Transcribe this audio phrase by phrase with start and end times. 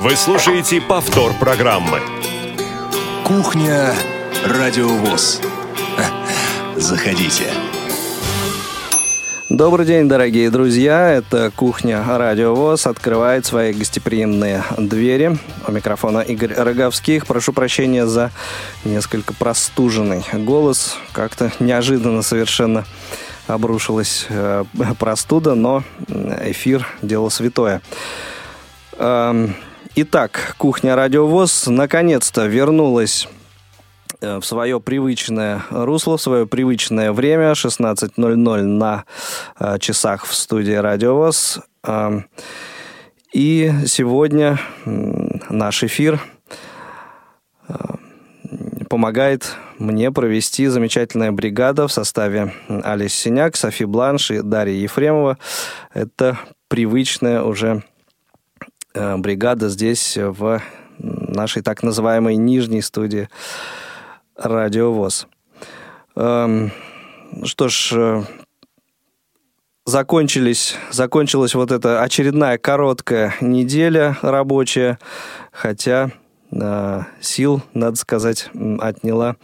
[0.00, 2.00] Вы слушаете повтор программы.
[3.22, 3.92] Кухня
[4.46, 5.42] Радиовоз.
[6.74, 7.44] Заходите.
[9.50, 11.10] Добрый день, дорогие друзья.
[11.10, 15.36] Это «Кухня Радио ВОЗ» открывает свои гостеприимные двери.
[15.68, 17.26] У микрофона Игорь Роговских.
[17.26, 18.30] Прошу прощения за
[18.86, 20.96] несколько простуженный голос.
[21.12, 22.86] Как-то неожиданно совершенно
[23.46, 24.64] обрушилась э,
[24.98, 27.82] простуда, но эфир– дело святое.
[28.96, 29.54] Эм,
[29.94, 33.28] итак, «Кухня Радио ВОЗ» наконец-то вернулась
[34.20, 39.04] Э, в свое привычное русло, в свое привычное время, 16.00 на
[39.58, 41.60] э, часах в студии Радио ВОЗ.
[41.84, 42.26] Эм,
[43.32, 46.20] и сегодня наш эфир
[47.68, 47.74] э,
[48.90, 55.38] помогает мне провести замечательная бригада в составе Алис Синяк, Софи Бланш и Дарья Ефремова.
[55.94, 56.38] Это
[56.68, 57.84] привычная уже
[58.94, 60.60] бригада здесь, в
[60.98, 63.28] нашей так называемой нижней студии
[64.36, 65.26] радиовоз.
[66.16, 66.72] Эм,
[67.44, 68.22] что ж, э,
[69.86, 74.98] закончились, закончилась вот эта очередная короткая неделя рабочая,
[75.52, 76.10] хотя
[76.52, 79.36] э, сил, надо сказать, отняла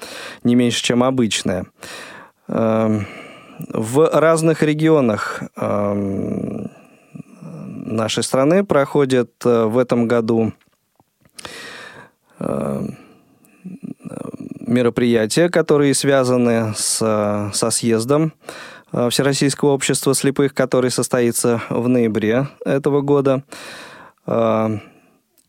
[0.42, 1.66] не меньше, чем обычная.
[2.48, 3.00] Э,
[3.69, 6.66] в разных регионах э,
[7.87, 10.53] нашей страны проходят э, в этом году
[12.39, 12.87] э,
[14.61, 18.33] мероприятия, которые связаны с, со съездом
[18.93, 23.43] э, Всероссийского общества слепых, который состоится в ноябре этого года.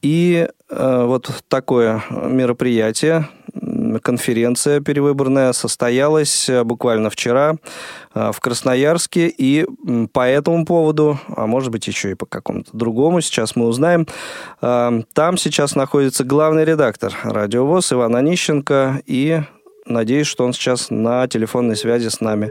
[0.03, 3.27] И вот такое мероприятие
[4.01, 7.55] конференция перевыборная состоялась э, буквально вчера
[8.13, 9.65] э, в Красноярске, и
[10.13, 14.07] по этому поводу, а может быть еще и по какому-то другому, сейчас мы узнаем,
[14.61, 19.41] э, там сейчас находится главный редактор радиовоз Иван Онищенко, и
[19.85, 22.49] надеюсь, что он сейчас на телефонной связи с нами.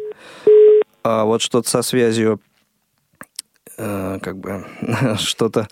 [1.03, 2.41] А вот что-то со связью
[3.79, 4.65] Э, как бы
[5.19, 5.69] что-то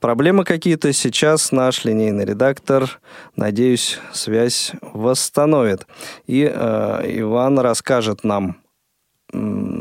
[0.00, 0.92] проблемы какие-то.
[0.92, 3.00] Сейчас наш линейный редактор,
[3.34, 5.86] надеюсь, связь восстановит.
[6.26, 8.58] И э, Иван расскажет нам,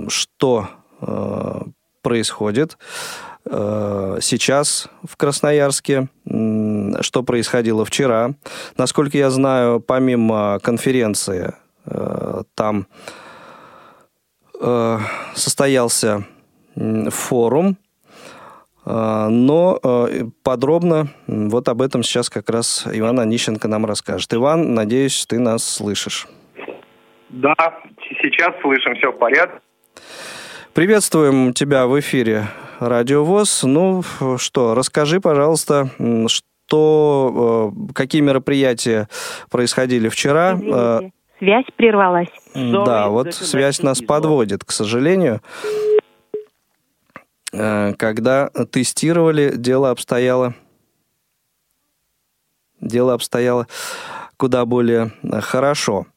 [0.09, 0.69] что
[1.01, 1.61] э,
[2.01, 2.77] происходит
[3.45, 8.33] сейчас в Красноярске, что происходило вчера.
[8.75, 11.53] Насколько я знаю, помимо конференции,
[12.55, 12.87] там
[15.33, 16.25] состоялся
[17.09, 17.77] форум,
[18.89, 24.33] а, но э, подробно вот об этом сейчас как раз Иван Онищенко нам расскажет.
[24.33, 26.25] Иван, надеюсь, ты нас слышишь.
[27.29, 27.53] Да,
[28.21, 29.59] сейчас слышим, все в порядке.
[30.73, 32.45] Приветствуем тебя в эфире
[32.79, 33.63] Радио ВОЗ.
[33.63, 34.03] Ну
[34.37, 35.89] что, расскажи, пожалуйста,
[36.27, 39.09] что, э, какие мероприятия
[39.51, 40.53] происходили вчера.
[40.53, 42.29] Извините, связь прервалась.
[42.55, 45.41] Да, вот связь нас подводит, к сожалению.
[47.53, 50.55] Э, когда тестировали, дело обстояло,
[52.81, 53.67] дело обстояло
[54.37, 56.07] куда более хорошо.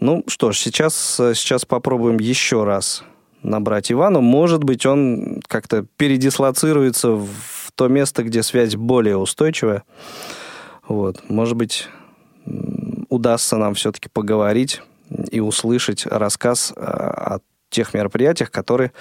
[0.00, 3.04] Ну что ж, сейчас, сейчас попробуем еще раз
[3.42, 4.20] набрать Ивану.
[4.20, 9.84] Может быть, он как-то передислоцируется в то место, где связь более устойчивая.
[10.86, 11.28] Вот.
[11.30, 11.88] Может быть,
[13.08, 14.82] удастся нам все-таки поговорить
[15.30, 17.38] и услышать рассказ э, о
[17.70, 18.92] тех мероприятиях, которые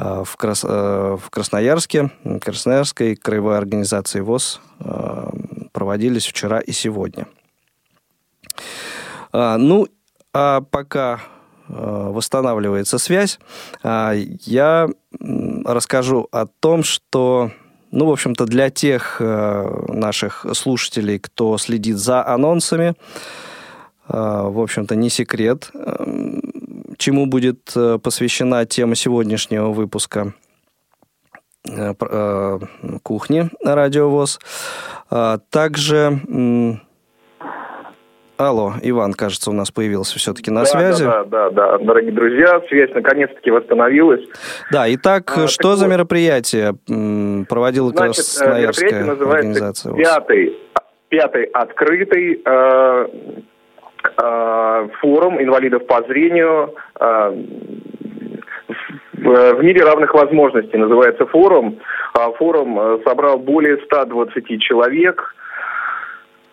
[0.00, 0.64] Э, в, Крас...
[0.66, 2.10] Э, в Красноярске,
[2.40, 5.30] Красноярской краевой организации ВОЗ э,
[5.72, 7.26] проводились вчера и сегодня.
[9.32, 9.86] Ну,
[10.32, 11.20] а пока
[11.68, 13.38] восстанавливается связь,
[13.84, 14.88] я
[15.64, 17.52] расскажу о том, что,
[17.92, 22.96] ну, в общем-то, для тех наших слушателей, кто следит за анонсами,
[24.08, 25.70] в общем-то, не секрет,
[27.00, 30.34] чему будет э, посвящена тема сегодняшнего выпуска
[31.68, 32.58] э, э,
[33.02, 34.38] кухни Радиовоз.
[35.10, 36.20] А, также
[38.36, 41.04] Алло, Иван, кажется, у нас появился все-таки на да, связи.
[41.04, 44.24] Да, да, да, да, дорогие друзья, связь наконец-таки восстановилась.
[44.70, 46.74] Да, итак, а, что за вот, мероприятие
[47.46, 49.94] проводила Значит, Красноярская организация?
[49.94, 50.58] Пятый,
[51.08, 53.06] пятый открытый Э,
[55.00, 57.44] форум инвалидов по зрению э,
[59.12, 61.78] в мире равных возможностей называется форум.
[62.14, 65.34] А форум э, собрал более 120 человек.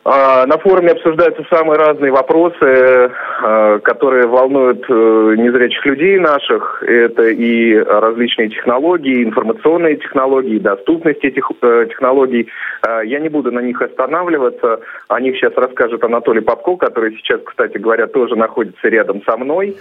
[0.09, 3.11] А, на форуме обсуждаются самые разные вопросы,
[3.43, 4.93] а, которые волнуют э,
[5.37, 6.81] незрячих людей наших.
[6.81, 12.47] Это и различные технологии, информационные технологии, доступность этих э, технологий.
[12.83, 14.79] А, я не буду на них останавливаться.
[15.09, 19.75] О них сейчас расскажет Анатолий Попко, который сейчас, кстати говоря, тоже находится рядом со мной.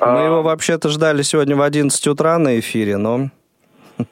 [0.00, 3.26] Мы его вообще-то ждали сегодня в 11 утра на эфире, но...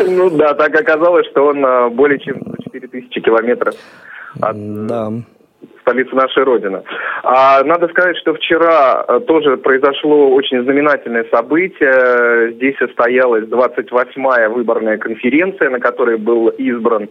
[0.00, 2.42] Ну да, так оказалось, что он более чем
[2.72, 3.76] 4000 километров
[4.40, 5.12] от да.
[5.82, 6.82] столицы нашей Родины.
[7.22, 12.52] А, надо сказать, что вчера э, тоже произошло очень знаменательное событие.
[12.54, 17.08] Здесь состоялась 28-я выборная конференция, на которой был избран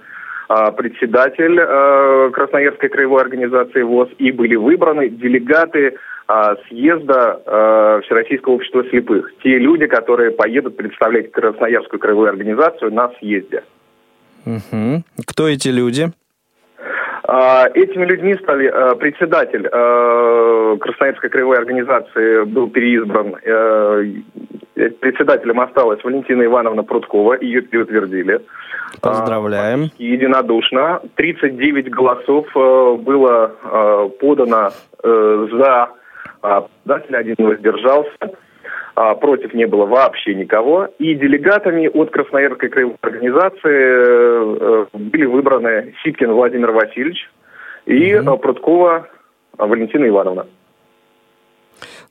[0.51, 5.95] а, председатель э, Красноярской краевой организации ВОЗ, и были выбраны делегаты
[6.27, 9.31] а, съезда э, Всероссийского общества слепых.
[9.43, 13.63] Те люди, которые поедут представлять Красноярскую краевую организацию на съезде.
[14.45, 15.03] Угу.
[15.27, 16.07] Кто эти люди?
[17.31, 23.35] А, этими людьми стали а, председатель а, Красноярской краевой организации был переизбран.
[24.73, 28.39] Председателем осталась Валентина Ивановна Пруткова, ее переутвердили.
[29.01, 29.91] Поздравляем.
[29.97, 31.01] Единодушно.
[31.15, 33.51] 39 голосов было
[34.19, 34.69] подано
[35.03, 35.89] за
[36.41, 38.27] председателя, один воздержался а,
[38.95, 40.89] против не было вообще никого.
[40.99, 47.29] И делегатами от Красноярской краевой организации э, были выбраны Ситкин Владимир Васильевич
[47.85, 48.37] и угу.
[48.37, 49.07] Пруткова
[49.57, 50.47] Валентина Ивановна.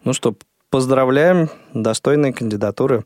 [0.05, 0.35] Ну что,
[0.71, 3.03] поздравляем, достойные кандидатуры.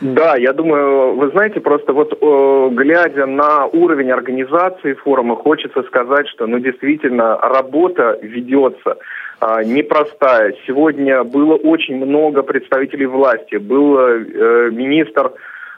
[0.00, 6.28] Да, я думаю, вы знаете, просто вот э, глядя на уровень организации форума, хочется сказать,
[6.28, 8.96] что ну действительно работа ведется.
[9.40, 10.54] А, непростая.
[10.66, 13.56] Сегодня было очень много представителей власти.
[13.56, 15.32] Был э, министр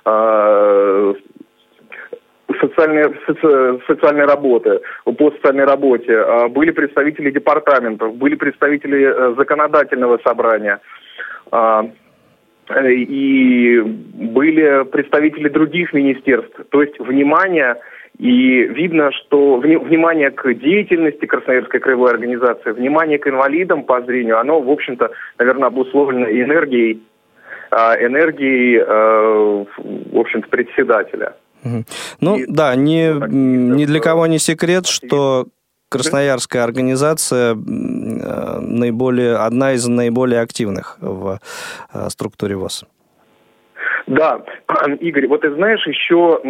[0.06, 1.14] э,
[2.60, 10.18] социальной, соци, социальной работы, по социальной работе, э, были представители департаментов, были представители э, законодательного
[10.24, 10.80] собрания.
[11.52, 11.82] Э,
[12.88, 16.54] и были представители других министерств.
[16.70, 17.76] То есть внимание
[18.20, 24.60] и видно, что внимание к деятельности Красноярской краевой организации, внимание к инвалидам по зрению, оно,
[24.60, 27.02] в общем-то, наверное, обусловлено энергией,
[27.70, 29.64] а, энергией, э,
[30.12, 31.34] в общем-то, председателя.
[32.20, 35.46] Ну и, да, ни, ни для кого не секрет, что
[35.88, 41.40] Красноярская организация наиболее, одна из наиболее активных в
[41.94, 42.84] э, структуре ВОЗ.
[44.10, 44.42] Да,
[45.00, 46.40] Игорь, вот ты знаешь, еще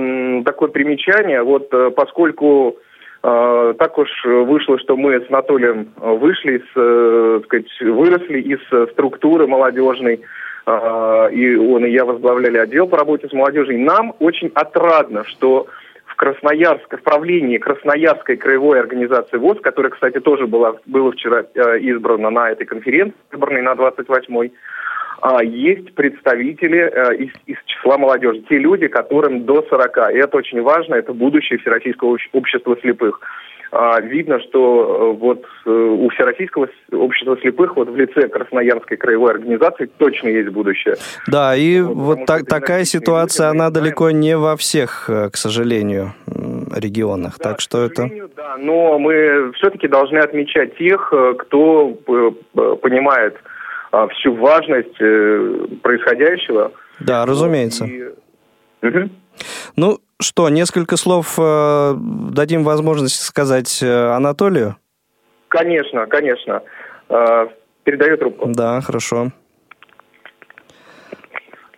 [0.45, 2.79] такое примечание, вот э, поскольку
[3.23, 9.47] э, так уж вышло, что мы с Анатолием э, вышли, э, сказать, выросли из структуры
[9.47, 10.23] молодежной,
[11.33, 13.81] и он и я возглавляли отдел по работе с молодежью.
[13.81, 15.67] Нам очень отрадно, что
[16.05, 21.41] в Красноярск, в правлении Красноярской краевой организации ВОЗ, которая, кстати, тоже была, была вчера
[21.79, 24.53] избрана на этой конференции, выбранной на 28-й, а,
[25.43, 30.15] есть представители э, из, из числа молодежи, те люди, которым до 40.
[30.15, 33.21] И это очень важно, это будущее Всероссийского общества слепых.
[33.73, 39.33] А, видно, что э, вот э, у Всероссийского общества слепых вот в лице Красноярской краевой
[39.33, 40.97] организации точно есть будущее.
[41.29, 46.15] Да, и вот, вот так, такая ситуация, люди, она далеко не во всех, к сожалению,
[46.75, 47.39] регионах.
[47.39, 48.09] Да, так что это...
[48.37, 51.91] Да, но мы все-таки должны отмечать тех, кто
[52.83, 53.37] понимает
[53.93, 56.73] а, всю важность э, происходящего.
[57.01, 57.87] Да, разумеется.
[57.87, 58.03] И...
[58.83, 59.11] Угу.
[59.77, 64.77] Ну что, несколько слов э, дадим возможность сказать э, Анатолию?
[65.49, 66.63] Конечно, конечно.
[67.09, 67.47] Э,
[67.85, 68.49] передаю трубку.
[68.49, 69.33] Да, хорошо.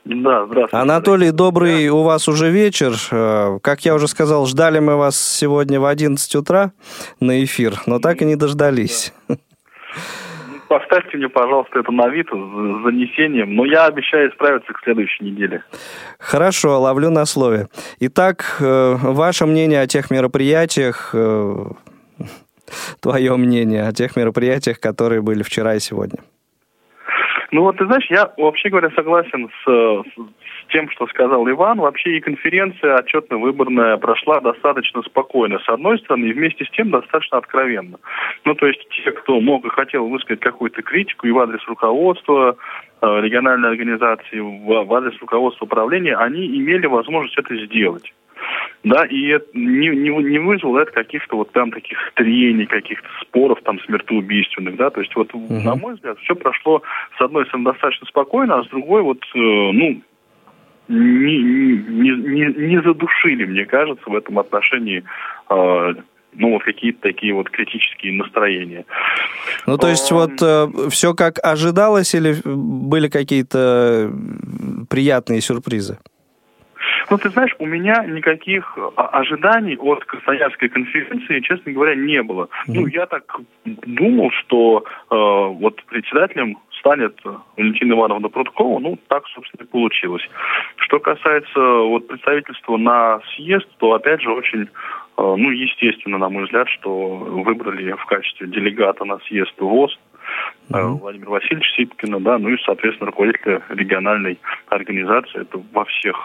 [0.05, 0.77] Да, здравствуйте.
[0.77, 1.95] Анатолий, добрый да.
[1.95, 2.93] у вас уже вечер.
[3.11, 6.73] Э, как я уже сказал, ждали мы вас сегодня в 11 утра
[7.21, 9.15] на эфир, но так и не дождались.
[9.29, 9.37] Да.
[10.73, 15.63] Поставьте мне, пожалуйста, это на вид с занесением, но я обещаю исправиться к следующей неделе.
[16.19, 17.67] Хорошо, ловлю на слове.
[18.01, 21.55] Итак, э, ваше мнение о тех мероприятиях, э,
[23.03, 26.21] твое мнение о тех мероприятиях, которые были вчера и сегодня.
[27.51, 30.42] Ну вот, ты знаешь, я вообще говоря согласен с, с
[30.73, 31.79] тем, что сказал Иван.
[31.79, 37.39] Вообще и конференция отчетно-выборная прошла достаточно спокойно, с одной стороны, и вместе с тем достаточно
[37.39, 37.99] откровенно.
[38.45, 42.57] Ну, то есть те, кто мог и хотел высказать какую-то критику и в адрес руководства,
[43.01, 48.13] э, региональной организации, в адрес руководства управления, они имели возможность это сделать.
[48.83, 53.79] Да, и не, не, не вызвало это каких-то вот там таких трений, каких-то споров там
[53.81, 55.55] смертоубийственных, да, то есть вот, угу.
[55.55, 56.83] на мой взгляд, все прошло,
[57.17, 60.03] с одной стороны, достаточно спокойно, а с другой вот, э, ну,
[60.89, 65.05] не, не, не, не задушили, мне кажется, в этом отношении
[65.49, 65.95] э,
[66.35, 68.85] ну, вот какие-то такие вот критические настроения.
[69.67, 74.11] Ну, то есть, вот э, все как ожидалось или были какие-то
[74.89, 75.99] приятные сюрпризы?
[77.11, 82.45] Ну, ты знаешь, у меня никаких а, ожиданий от Красноярской конференции, честно говоря, не было.
[82.45, 82.73] Mm-hmm.
[82.73, 83.25] Ну, я так
[83.65, 87.17] думал, что э, вот председателем станет
[87.57, 90.23] Валентина Ивановна Прудкова, ну, так, собственно, и получилось.
[90.77, 94.67] Что касается вот представительства на съезд, то, опять же, очень, э,
[95.17, 99.97] ну, естественно, на мой взгляд, что выбрали в качестве делегата на съезд ВОЗ
[100.71, 100.99] mm-hmm.
[100.99, 105.43] Владимир Васильевич Сипкина, да, ну и, соответственно, руководителя региональной организации.
[105.43, 106.17] Это во всех,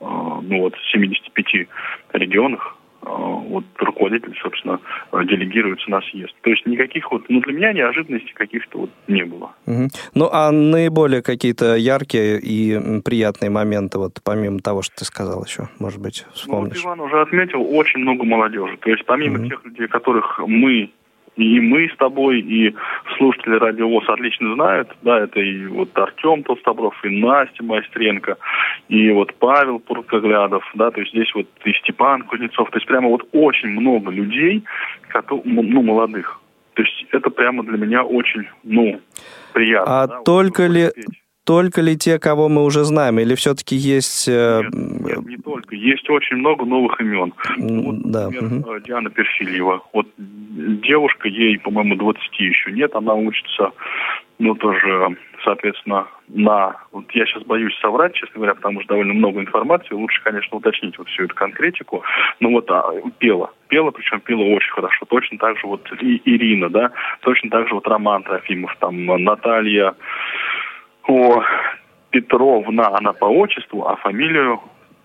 [0.00, 1.68] э, ну вот, 75
[2.12, 4.80] регионах Э, вот руководитель, собственно,
[5.12, 6.34] делегируется на съезд.
[6.42, 9.52] То есть никаких вот, ну, для меня неожиданностей каких-то вот не было.
[9.66, 9.88] Угу.
[10.14, 15.68] Ну, а наиболее какие-то яркие и приятные моменты, вот помимо того, что ты сказал еще,
[15.78, 16.82] может быть, вспомнишь?
[16.82, 18.76] Ну, вот Иван уже отметил, очень много молодежи.
[18.78, 19.48] То есть помимо угу.
[19.48, 20.90] тех людей, которых мы
[21.36, 22.74] и мы с тобой, и
[23.16, 28.36] слушатели Радио ВОЗ отлично знают, да, это и вот Артем Толстобров, и Настя Майстренко,
[28.88, 33.08] и вот Павел Пуркоглядов, да, то есть здесь вот и Степан Кузнецов, то есть прямо
[33.08, 34.64] вот очень много людей,
[35.30, 36.40] ну, молодых.
[36.74, 39.00] То есть это прямо для меня очень, ну,
[39.52, 40.02] приятно.
[40.02, 40.88] А да, только вот, ли...
[40.94, 44.28] Петь только ли те, кого мы уже знаем, или все-таки есть...
[44.28, 45.74] Э, нет, нет, не только.
[45.76, 47.34] Есть очень много новых имен.
[47.58, 48.30] Вот, да.
[48.30, 48.80] например, угу.
[48.80, 49.82] Диана Перфильева.
[49.92, 53.72] Вот девушка, ей, по-моему, 20 еще нет, она учится,
[54.38, 56.76] ну, тоже, соответственно, на...
[56.92, 59.94] Вот я сейчас боюсь соврать, честно говоря, потому что довольно много информации.
[59.94, 62.02] Лучше, конечно, уточнить вот всю эту конкретику.
[62.40, 63.52] Но вот а, пела.
[63.68, 65.04] Пела, причем пела очень хорошо.
[65.06, 69.94] Точно так же вот и Ирина, да, точно так же вот Роман Трофимов, там Наталья
[71.08, 71.42] о,
[72.10, 74.60] Петровна, она по отчеству, а фамилию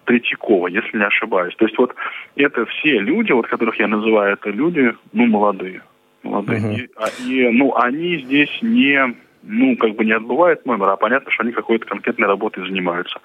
[0.05, 1.55] Третьякова, если не ошибаюсь.
[1.55, 1.95] То есть вот
[2.35, 5.81] это все люди, вот которых я называю, это люди, ну, молодые.
[6.23, 6.59] Молодые.
[6.59, 6.75] Uh-huh.
[6.75, 11.31] И, а, и, ну, они здесь не ну, как бы не отбывают номер, а понятно,
[11.31, 13.19] что они какой-то конкретной работой занимаются.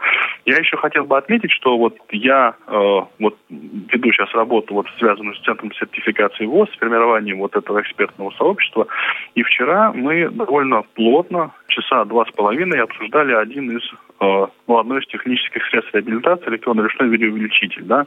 [0.45, 5.35] Я еще хотел бы отметить, что вот я э, вот веду сейчас работу, вот связанную
[5.35, 8.87] с Центром сертификации ВОЗ, с формированием вот этого экспертного сообщества,
[9.35, 13.83] и вчера мы довольно плотно, часа два с половиной, обсуждали один из,
[14.21, 18.07] э, ну, одно из технических средств реабилитации, электронно-ручной видеоувеличитель, да,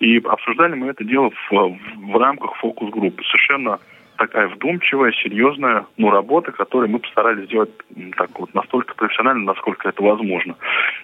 [0.00, 3.78] и обсуждали мы это дело в, в рамках фокус-группы, совершенно
[4.18, 7.70] такая вдумчивая, серьезная ну, работа, которую мы постарались сделать
[8.16, 10.56] так вот настолько профессионально, насколько это возможно.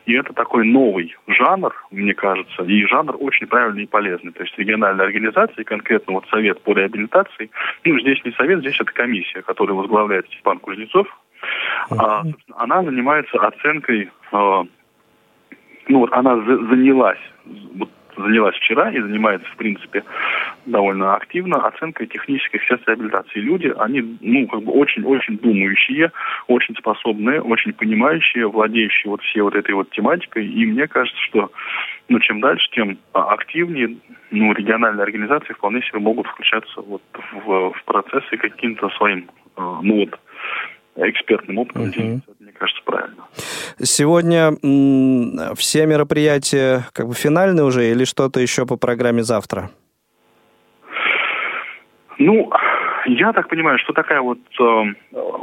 [0.05, 4.33] И это такой новый жанр, мне кажется, и жанр очень правильный и полезный.
[4.33, 7.51] То есть региональная организация, конкретно вот совет по реабилитации,
[7.85, 11.07] ну, здесь не совет, здесь это комиссия, которую возглавляет Степан Кузнецов,
[11.91, 12.23] а,
[12.57, 14.65] она занимается оценкой, э,
[15.89, 17.19] ну вот она за, занялась
[17.75, 20.05] вот занялась вчера и занимается, в принципе,
[20.67, 23.41] довольно активно оценкой технических средств реабилитации.
[23.41, 26.13] Люди, они, ну, как бы очень-очень думающие,
[26.47, 30.47] очень способные, очень понимающие, владеющие вот всей вот этой вот тематикой.
[30.47, 31.51] И мне кажется, что,
[32.09, 33.97] ну, чем дальше, тем активнее,
[34.31, 37.03] ну, региональные организации вполне себе могут включаться вот
[37.33, 40.19] в, в процессы каким-то своим, э, ну, вот,
[40.97, 42.21] экспертным опытом uh-huh.
[42.39, 43.25] мне кажется, правильно.
[43.83, 44.53] Сегодня
[45.57, 49.71] все мероприятия как бы финальные уже или что-то еще по программе завтра?
[52.19, 52.51] Ну,
[53.07, 54.85] я так понимаю, что такая вот э,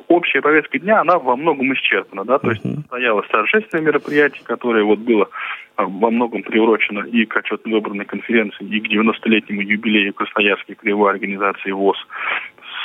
[0.07, 4.99] общая повестка дня, она во многом исчерпана, да, то есть состоялось торжественное мероприятие, которое вот
[4.99, 5.29] было
[5.77, 11.11] э, во многом приурочено и к отчетно выбранной конференции, и к 90-летнему юбилею Красноярской краевой
[11.11, 11.97] организации ВОЗ.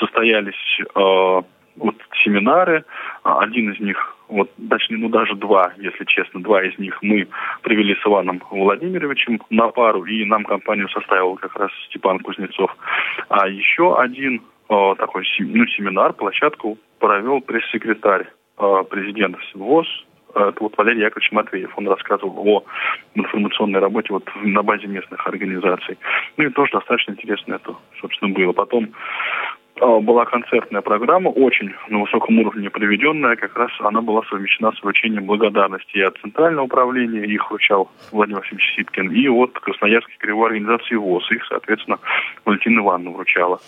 [0.00, 1.42] Состоялись э,
[1.76, 2.84] вот семинары,
[3.22, 7.28] а, один из них, вот, точнее, ну даже два, если честно, два из них мы
[7.62, 12.74] провели с Иваном Владимировичем на пару, и нам компанию составил как раз Степан Кузнецов.
[13.28, 18.26] А еще один э, такой ну, семинар, площадку провел пресс-секретарь
[18.58, 19.86] э, президента ВОЗ
[20.36, 21.72] это вот Валерий Яковлевич Матвеев.
[21.78, 22.64] Он рассказывал о
[23.14, 25.96] информационной работе вот на базе местных организаций.
[26.36, 28.52] Ну и тоже достаточно интересно это, собственно, было.
[28.52, 34.72] Потом а, была концертная программа, очень на высоком уровне проведенная, как раз она была совмещена
[34.72, 40.14] с вручением благодарности и от Центрального управления, их вручал Владимир Васильевич Ситкин, и от Красноярской
[40.18, 41.98] краевой организации ВОЗ, их, соответственно,
[42.44, 43.60] Валентина Ивановна вручала.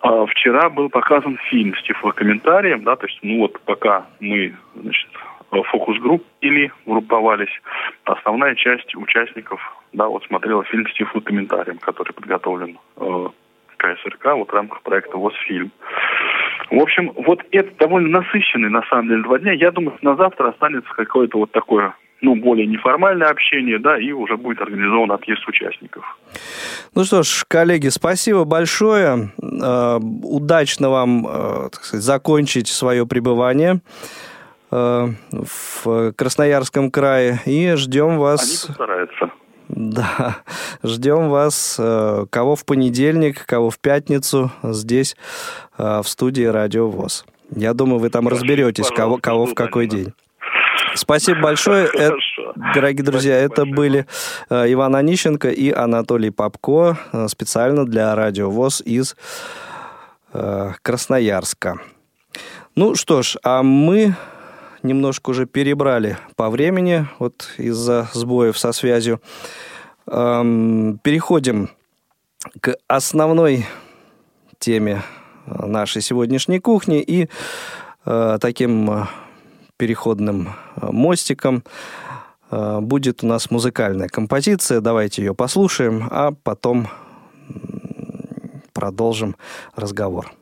[0.00, 5.08] А вчера был показан фильм с тифлокомментарием, да, то есть, ну вот пока мы, значит,
[5.50, 7.60] фокус-групп или групповались,
[8.04, 9.60] основная часть участников,
[9.92, 13.26] да, вот смотрела фильм с тифлокомментарием, который подготовлен э,
[13.84, 15.70] КСРК вот в рамках проекта ВОЗ-фильм.
[16.70, 19.52] В общем, вот это довольно насыщенный, на самом деле, два дня.
[19.52, 24.36] Я думаю, на завтра останется какое-то вот такое ну, более неформальное общение, да, и уже
[24.36, 26.04] будет организован отъезд участников.
[26.94, 29.30] Ну что ж, коллеги, спасибо большое.
[29.42, 33.80] Э, удачно вам, э, так сказать, закончить свое пребывание
[34.70, 38.40] э, в Красноярском крае и ждем вас...
[38.40, 39.30] Они постараются.
[39.76, 40.36] Да,
[40.84, 41.74] ждем вас,
[42.30, 45.16] кого в понедельник, кого в пятницу здесь,
[45.76, 47.24] в студии Радио ВОЗ.
[47.50, 50.12] Я думаю, вы там разберетесь, кого, кого в какой день.
[50.94, 51.88] Спасибо большое.
[51.92, 52.16] Это,
[52.74, 53.76] дорогие друзья, Спасибо это большое.
[53.76, 54.06] были
[54.50, 59.16] э, Иван Онищенко и Анатолий Попко э, специально для Радио ВОЗ из
[60.32, 61.78] э, Красноярска.
[62.76, 64.14] Ну что ж, а мы
[64.84, 69.20] немножко уже перебрали по времени, вот из-за сбоев со связью.
[70.06, 71.70] Эм, переходим
[72.60, 73.66] к основной
[74.58, 75.02] теме
[75.46, 77.28] нашей сегодняшней кухни и
[78.04, 79.06] э, таким
[79.76, 81.64] переходным э, мостиком
[82.50, 84.80] э, будет у нас музыкальная композиция.
[84.80, 86.88] Давайте ее послушаем, а потом
[88.72, 89.36] продолжим
[89.74, 90.32] разговор.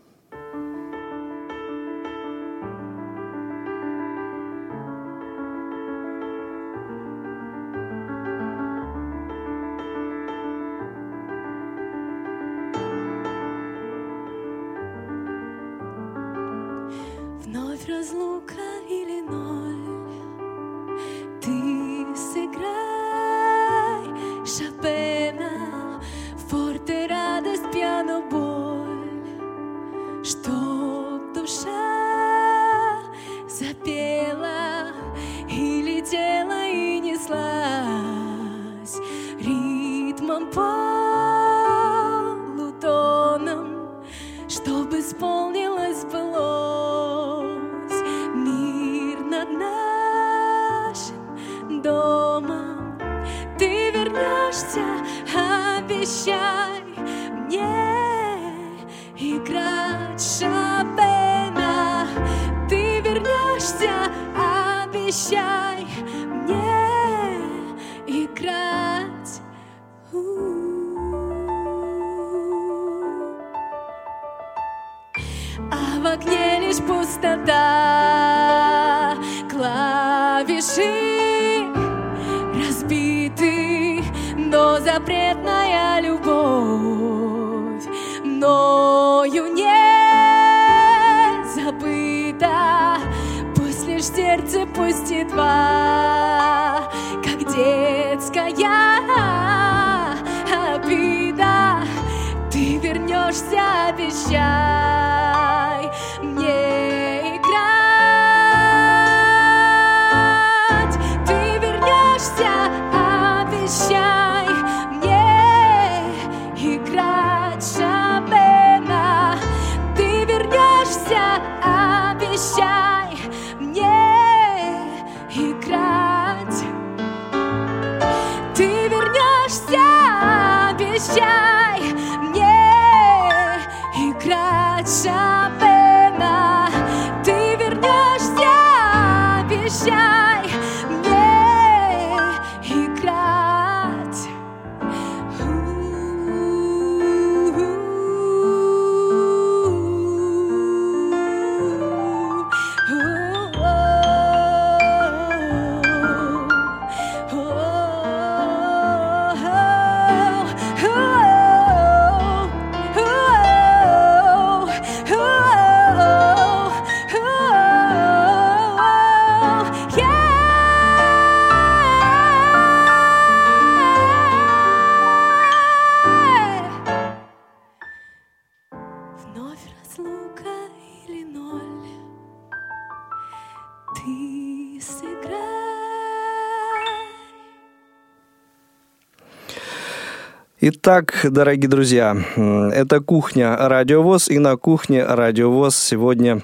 [190.84, 196.42] Итак, дорогие друзья, это кухня Радиовоз, и на кухне Радиовоз сегодня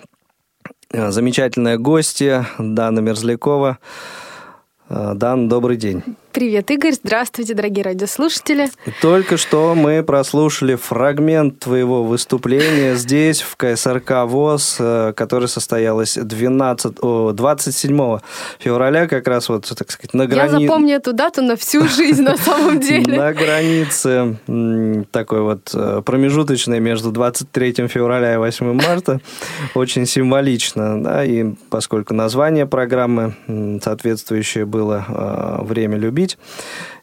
[0.92, 3.78] э, замечательная гостья Дана Мерзлякова.
[4.90, 6.04] Э, Дан, добрый день.
[6.38, 6.92] Привет, Игорь.
[6.92, 8.70] Здравствуйте, дорогие радиослушатели.
[9.02, 16.98] Только что мы прослушали фрагмент твоего выступления здесь, в КСРК ВОЗ, э, которое состоялось 12,
[17.02, 18.18] о, 27
[18.60, 20.54] февраля, как раз вот, так сказать, на границе...
[20.54, 23.18] Я запомню эту дату на всю жизнь, на самом деле.
[23.18, 24.38] На границе
[25.10, 29.20] такой вот э, промежуточной между 23 февраля и 8 марта.
[29.74, 33.34] Очень символично, да, и поскольку название программы
[33.82, 36.38] соответствующее было э, «Время любить», говорить.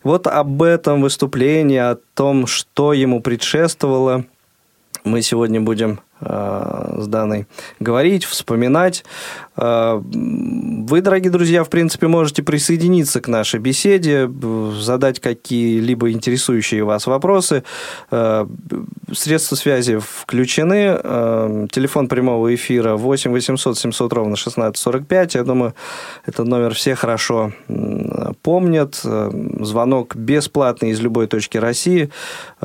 [0.04, 4.26] Вот об этом выступлении, о том, что ему предшествовало,
[5.04, 7.48] мы сегодня будем с Даной
[7.80, 9.04] говорить, вспоминать.
[9.58, 14.30] Э, вы, дорогие друзья, в принципе, можете присоединиться к нашей беседе,
[14.80, 17.64] задать какие-либо интересующие вас вопросы.
[18.12, 18.48] Э,
[19.12, 21.00] средства связи включены.
[21.72, 25.36] Телефон прямого эфира 8 800 700 ровно 1645.
[25.36, 25.74] Я думаю,
[26.26, 27.52] этот номер все хорошо
[28.42, 28.96] помнят.
[28.96, 32.10] Звонок бесплатный из любой точки России,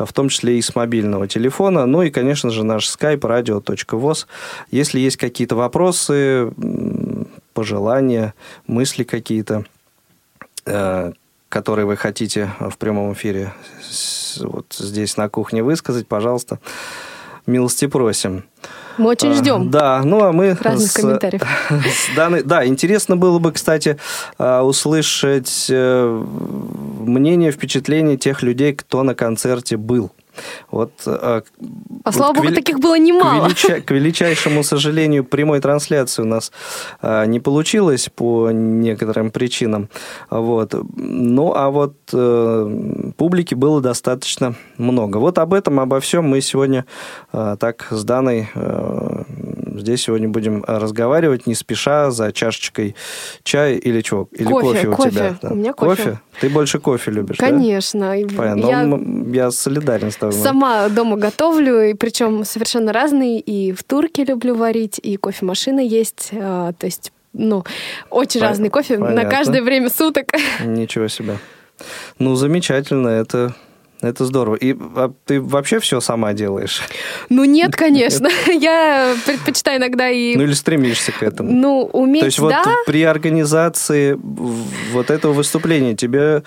[0.06, 1.86] в том числе и с мобильного телефона.
[1.86, 4.26] Ну и, конечно же, наш радио radio.voz.
[4.70, 6.52] Если есть какие-то вопросы,
[7.52, 8.34] пожелания,
[8.66, 9.64] мысли какие-то,
[10.66, 11.12] э,
[11.48, 13.52] которые вы хотите в прямом эфире
[14.38, 16.60] вот здесь на кухне высказать, пожалуйста,
[17.50, 18.44] милости просим.
[18.98, 19.62] Мы очень ждем.
[19.62, 20.56] А, да, ну а мы...
[20.60, 21.42] Разных с, комментариев.
[21.70, 23.96] С данной, да, интересно было бы, кстати,
[24.36, 26.24] а, услышать э,
[27.00, 30.10] мнение, впечатление тех людей, кто на концерте был.
[30.70, 31.42] Вот, а,
[32.04, 32.56] а слава богу, вели...
[32.56, 33.44] таких было немало.
[33.44, 33.80] К, велича...
[33.80, 36.52] к величайшему сожалению, прямой трансляции у нас
[37.02, 39.88] а, не получилось по некоторым причинам.
[40.30, 40.74] Вот.
[40.96, 45.18] Ну, а вот э, публики было достаточно много.
[45.18, 46.84] Вот об этом, обо всем мы сегодня
[47.32, 49.22] э, так с Даной э,
[49.80, 52.94] здесь сегодня будем разговаривать не спеша за чашечкой
[53.42, 54.28] чая или чего?
[54.32, 55.10] Или кофе, кофе у кофе.
[55.10, 55.36] тебя?
[55.42, 55.48] Да.
[55.50, 56.02] У меня кофе.
[56.02, 56.20] кофе.
[56.40, 58.14] Ты больше кофе любишь, Конечно.
[58.14, 58.36] Да?
[58.36, 58.66] Понятно.
[58.66, 58.82] Я...
[58.82, 60.38] Ну, я солидарен с тобой.
[60.38, 63.40] Сама дома готовлю, и причем совершенно разные.
[63.40, 66.30] И в турке люблю варить, и кофемашина есть.
[66.32, 67.64] А, то есть, ну,
[68.10, 68.48] очень Пон...
[68.48, 69.22] разный кофе Понятно.
[69.22, 70.32] на каждое время суток.
[70.64, 71.38] Ничего себе.
[72.18, 73.08] Ну, замечательно.
[73.08, 73.54] Это
[74.02, 74.54] это здорово.
[74.56, 76.82] И а, ты вообще все сама делаешь?
[77.28, 78.28] Ну нет, конечно.
[78.46, 80.36] Я предпочитаю иногда и...
[80.36, 81.52] Ну или стремишься к этому?
[81.52, 82.54] Ну, уметь, То есть вот
[82.86, 84.18] при организации
[84.92, 86.42] вот этого выступления тебе,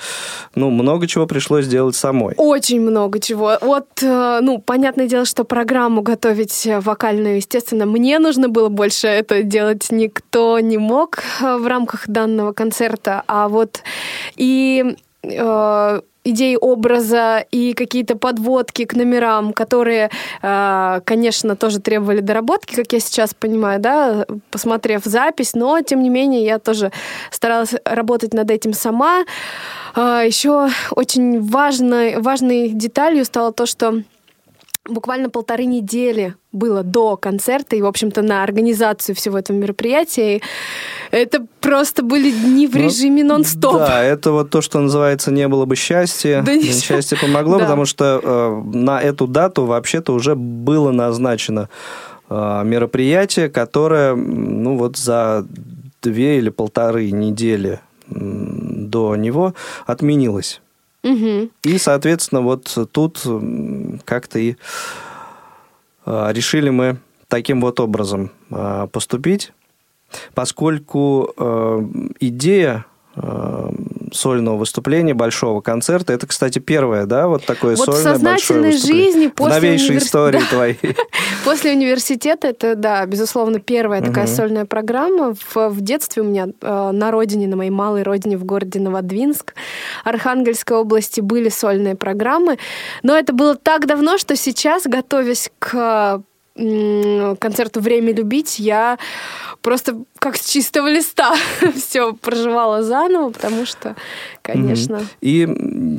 [0.56, 2.34] ну, много чего пришлось делать самой?
[2.38, 3.58] Очень много чего.
[3.62, 9.44] Вот, э, ну, понятное дело, что программу готовить вокальную, естественно, мне нужно было больше это
[9.44, 9.88] делать.
[9.92, 13.24] Никто не мог э, в рамках данного концерта.
[13.28, 13.82] А вот
[14.36, 14.96] и
[16.24, 20.10] идеи образа и какие-то подводки к номерам, которые,
[20.42, 26.10] э, конечно, тоже требовали доработки, как я сейчас понимаю, да, посмотрев запись, но, тем не
[26.10, 26.92] менее, я тоже
[27.32, 29.26] старалась работать над этим сама.
[29.96, 34.04] А, Еще очень важной, важной деталью стало то, что
[34.86, 40.42] буквально полторы недели было до концерта и, в общем-то, на организацию всего этого мероприятия.
[41.12, 43.80] Это просто были дни в ну, режиме нон-стоп.
[43.80, 46.44] Да, это вот то, что называется «не было бы счастья».
[46.46, 47.64] Да Счастье помогло, да.
[47.64, 51.70] потому что э, на эту дату вообще-то уже было назначено
[52.30, 55.46] э, мероприятие, которое, ну вот за
[56.02, 60.62] две или полторы недели до него отменилось.
[61.04, 61.50] Угу.
[61.64, 63.26] И, соответственно, вот тут
[64.06, 64.56] как-то и
[66.06, 66.98] решили мы
[67.34, 69.54] таким вот образом а, поступить,
[70.36, 71.80] поскольку а,
[72.20, 72.86] идея
[74.12, 76.14] сольного выступления, большого концерта.
[76.14, 79.06] Это, кстати, первое, да, вот такое вот сольное большое выступление.
[79.06, 80.04] жизни после В новейшей универ...
[80.04, 80.46] истории да.
[80.46, 80.80] твоей.
[81.46, 84.08] После университета это, да, безусловно, первая угу.
[84.08, 85.34] такая сольная программа.
[85.34, 89.54] В, в детстве у меня э, на родине, на моей малой родине в городе Новодвинск,
[90.06, 92.58] Архангельской области были сольные программы.
[93.04, 96.24] Но это было так давно, что сейчас, готовясь к
[96.56, 99.00] концерту «Время любить» я
[99.62, 101.34] просто как с чистого листа
[101.76, 103.96] все проживала заново, потому что,
[104.42, 105.02] конечно...
[105.22, 105.48] И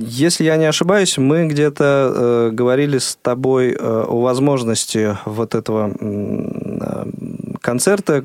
[0.07, 5.93] если я не ошибаюсь, мы где-то э, говорили с тобой э, о возможности вот этого
[5.99, 7.05] э,
[7.61, 8.25] концерта,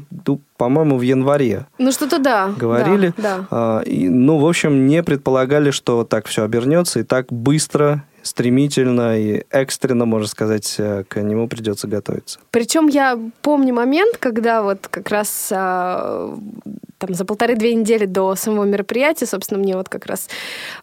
[0.58, 1.66] по-моему, в январе.
[1.80, 2.54] Ну, что-то да.
[2.56, 3.14] Говорили.
[3.18, 3.82] Да, да.
[3.86, 9.44] и, ну, в общем, не предполагали, что так все обернется и так быстро стремительно и
[9.50, 12.40] экстренно, можно сказать, э, к нему придется готовиться.
[12.52, 16.38] Причем я помню момент, когда вот как раз а,
[17.00, 20.30] там за полторы-две недели до самого мероприятия, собственно, мне вот как раз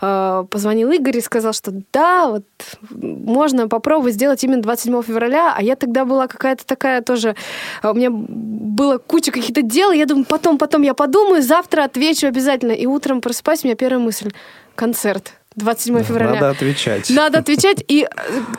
[0.00, 2.44] э, позвонил Игорь и сказал, что да, вот
[2.90, 7.36] можно попробовать сделать именно 27 февраля, а я тогда была какая-то такая тоже,
[7.84, 12.72] у меня было куча каких-то дел, я думаю, потом, потом я подумаю, завтра отвечу обязательно.
[12.72, 14.32] И утром просыпаюсь, у меня первая мысль—
[14.74, 15.34] концерт.
[15.56, 16.34] 27 февраля.
[16.34, 17.10] Надо отвечать.
[17.10, 17.82] Надо отвечать.
[17.88, 18.08] И э,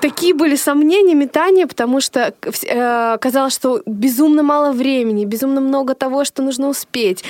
[0.02, 6.26] такие были сомнения, метания, потому что э, казалось, что безумно мало времени, безумно много того,
[6.26, 7.24] что нужно успеть.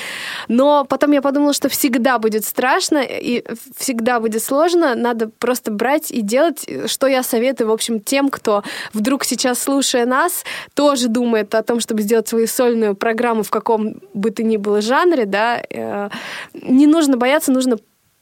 [0.47, 3.43] Но потом я подумала, что всегда будет страшно и
[3.77, 4.95] всегда будет сложно.
[4.95, 10.05] Надо просто брать и делать, что я советую, в общем, тем, кто вдруг сейчас, слушая
[10.05, 14.55] нас, тоже думает о том, чтобы сделать свою сольную программу в каком бы то ни
[14.55, 16.09] было жанре, да, э,
[16.53, 17.77] не нужно бояться, нужно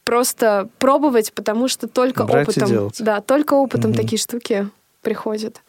[0.06, 4.00] просто пробовать, потому что только Брать опытом, да, только опытом Мгм.
[4.00, 4.70] такие штуки
[5.02, 5.62] приходят.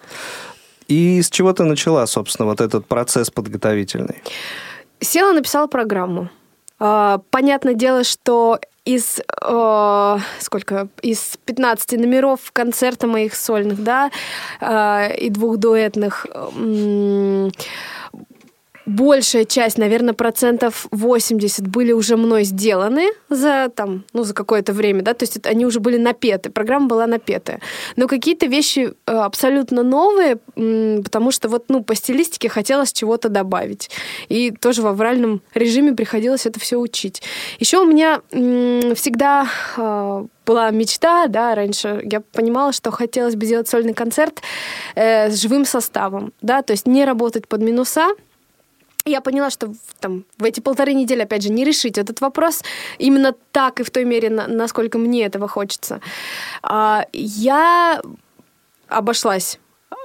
[0.86, 4.22] И с чего ты начала, собственно, вот этот процесс подготовительный?
[5.00, 6.28] Села, написала программу.
[6.78, 14.12] А, Понятное дело, что из э, сколько из 15 номеров концерта моих сольных, да,
[14.60, 17.50] а, и двух дуэтных, м,
[18.86, 25.02] большая часть, наверное, процентов 80 были уже мной сделаны за там, ну, за какое-то время,
[25.02, 27.60] да, то есть это, они уже были напеты, программа была напетая.
[27.96, 30.38] Но какие-то вещи э, абсолютно новые,
[31.02, 33.90] потому что вот, ну, по стилистике хотелось чего-то добавить.
[34.28, 37.22] И тоже в авральном режиме приходилось это все учить.
[37.58, 43.68] Еще у меня всегда э, была мечта, да, раньше я понимала, что хотелось бы сделать
[43.68, 44.40] сольный концерт
[44.94, 48.10] э, с живым составом, да, то есть не работать под минуса,
[49.06, 52.62] я поняла, что там, в эти полторы недели, опять же, не решить этот вопрос
[52.98, 56.00] именно так и в той мере, на- насколько мне этого хочется.
[56.62, 58.00] А, Я
[58.88, 59.58] обошлась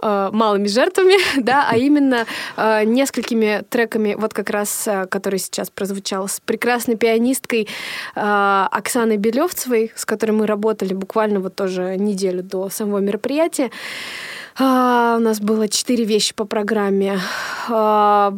[0.03, 2.25] э, малыми жертвами, да, а именно
[2.57, 7.67] э, несколькими треками, вот как раз, э, который сейчас прозвучал, с прекрасной пианисткой
[8.15, 13.69] э, Оксаной Белевцевой, с которой мы работали буквально вот тоже неделю до самого мероприятия.
[14.59, 17.19] А, У нас было четыре вещи по программе.
[17.69, 18.33] А,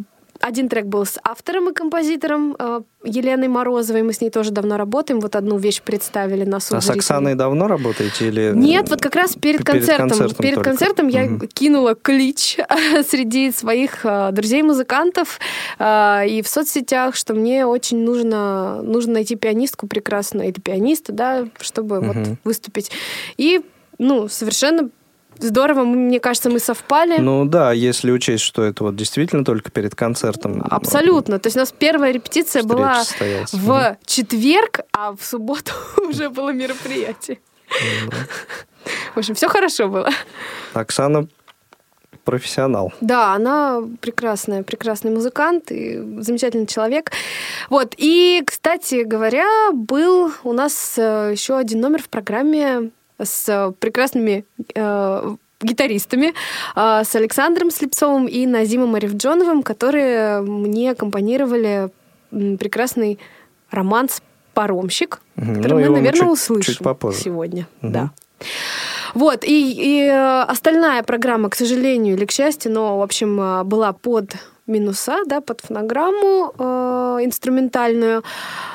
[0.46, 4.02] Один трек был с автором и композитором э, Еленой Морозовой.
[4.02, 5.20] Мы с ней тоже давно работаем.
[5.20, 6.90] Вот одну вещь представили на суд А с.
[6.90, 8.52] Оксаной давно работаете или...
[8.54, 10.08] Нет, вот как раз перед, Перед концертом.
[10.10, 10.68] концертом перед только.
[10.70, 11.48] концертом я Мгм.
[11.48, 12.58] кинула клич
[13.08, 15.40] среди своих э, друзей-музыкантов
[15.78, 21.48] э, и в соцсетях, что мне очень нужно, нужно найти пианистку прекрасную, или пианиста, да,
[21.58, 22.38] чтобы вот Мгм.
[22.44, 22.90] выступить.
[23.38, 23.62] И,
[23.98, 24.90] ну, совершенно
[25.38, 27.18] здорово, мне кажется, мы совпали.
[27.18, 30.62] Ну да, если учесть, что это вот действительно только перед концертом.
[30.68, 31.38] Абсолютно.
[31.38, 33.52] То есть у нас первая репетиция была состоялась.
[33.52, 35.72] в четверг, а в субботу
[36.08, 37.38] уже было мероприятие.
[39.14, 40.10] В общем, все хорошо было.
[40.74, 41.28] Оксана
[42.24, 42.92] профессионал.
[43.00, 47.12] Да, она прекрасная, прекрасный музыкант и замечательный человек.
[47.70, 47.94] Вот.
[47.96, 52.90] И, кстати говоря, был у нас э, еще один номер в программе
[53.22, 56.34] с прекрасными э, гитаристами,
[56.76, 61.90] э, с Александром Слепцовым и Назимом Арифджоновым, которые мне аккомпанировали
[62.30, 63.18] прекрасный
[63.70, 64.22] романс
[64.54, 67.18] «Паромщик», который Ну, мы, наверное, чуть- услышим чуть попозже.
[67.20, 67.66] сегодня.
[67.80, 67.92] Мгм.
[67.92, 68.10] Да.
[69.14, 73.64] Вот, и, и, э, остальная программа, к сожалению или к счастью, но, в общем, э,
[73.64, 74.32] была под
[74.66, 78.22] минуса, да, под фонограмму э, инструментальную.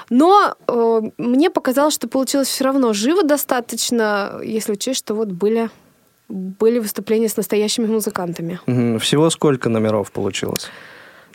[0.10, 5.70] Но э, мне показалось, что получилось все равно живо достаточно, если учесть, что вот были,
[6.28, 8.60] были выступления с настоящими музыкантами.
[9.00, 10.70] Всего сколько номеров получилось?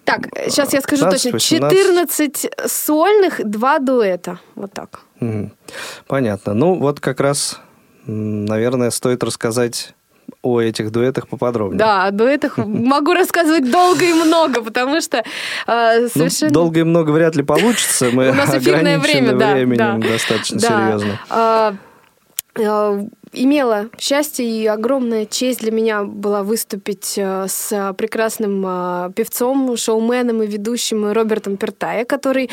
[0.05, 1.69] Так, сейчас я скажу 15, точно.
[1.69, 1.79] 18.
[1.79, 4.39] 14 сольных, два дуэта.
[4.55, 5.01] Вот так.
[6.07, 6.55] Понятно.
[6.55, 7.59] Ну, вот как раз,
[8.07, 9.95] наверное, стоит рассказать
[10.45, 11.79] о этих дуэтах поподробнее.
[11.79, 15.19] Да, о дуэтах могу рассказывать долго и много, потому что
[15.67, 16.53] э, Ну, совершенно...
[16.53, 18.11] долго и много вряд ли получится.
[18.13, 20.09] Мы У нас эфирное время, да, временем да.
[20.09, 20.69] достаточно Да.
[20.69, 21.21] серьезно.
[21.31, 21.75] А,
[22.59, 23.01] а,
[23.35, 30.43] имела счастье и огромная честь для меня была выступить э, с прекрасным а, певцом, шоуменом
[30.43, 32.51] и ведущим Робертом Пертая, который,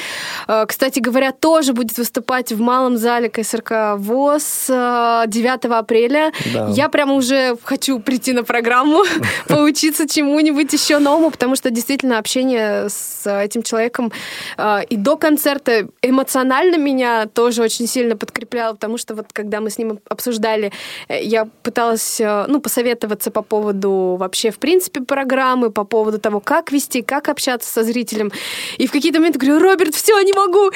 [0.47, 6.31] э, кстати говоря, тоже будет выступать в малом зале КСРК ВОЗ э, 9 апреля.
[6.53, 6.67] Да.
[6.69, 9.03] Я прямо уже хочу прийти на программу,
[9.47, 14.11] поучиться чему-нибудь еще новому, потому что действительно общение с этим человеком
[14.57, 19.69] э, и до концерта эмоционально меня тоже очень сильно подкрепляло, потому что вот когда мы
[19.69, 20.70] с ним обсуждали
[21.07, 26.39] э, я пыталась, э, ну, посоветоваться по поводу вообще, в принципе, программы, по поводу того,
[26.39, 28.31] как вести, как общаться со зрителем.
[28.77, 30.71] И в какие-то моменты говорю, Роберт, все, не могу,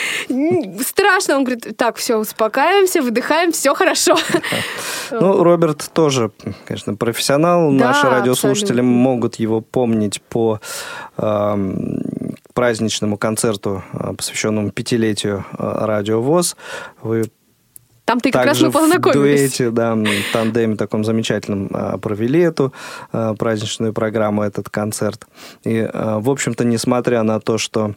[0.81, 1.37] страшно.
[1.37, 4.17] Он говорит, так, все, успокаиваемся, выдыхаем, все хорошо.
[5.11, 6.31] Ну, Роберт тоже,
[6.65, 7.71] конечно, профессионал.
[7.71, 8.91] Да, Наши радиослушатели абсолютно.
[8.91, 10.59] могут его помнить по
[12.55, 16.55] праздничному концерту, э, посвященному пятилетию э, Радио ВОЗ.
[17.01, 17.25] Вы
[18.05, 19.41] Там ты как раз также мы в познакомились.
[19.41, 22.71] дуэте, да, в тандеме таком замечательном э, провели эту
[23.11, 25.25] э, праздничную программу, этот концерт.
[25.63, 27.95] И, э, в общем-то, несмотря на то, что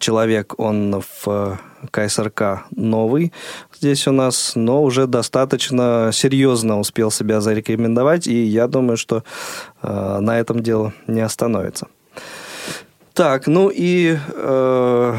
[0.00, 3.32] человек, он в КСРК новый
[3.74, 9.24] здесь у нас, но уже достаточно серьезно успел себя зарекомендовать, и я думаю, что
[9.82, 11.86] э, на этом дело не остановится.
[13.14, 15.14] Так, ну и, э,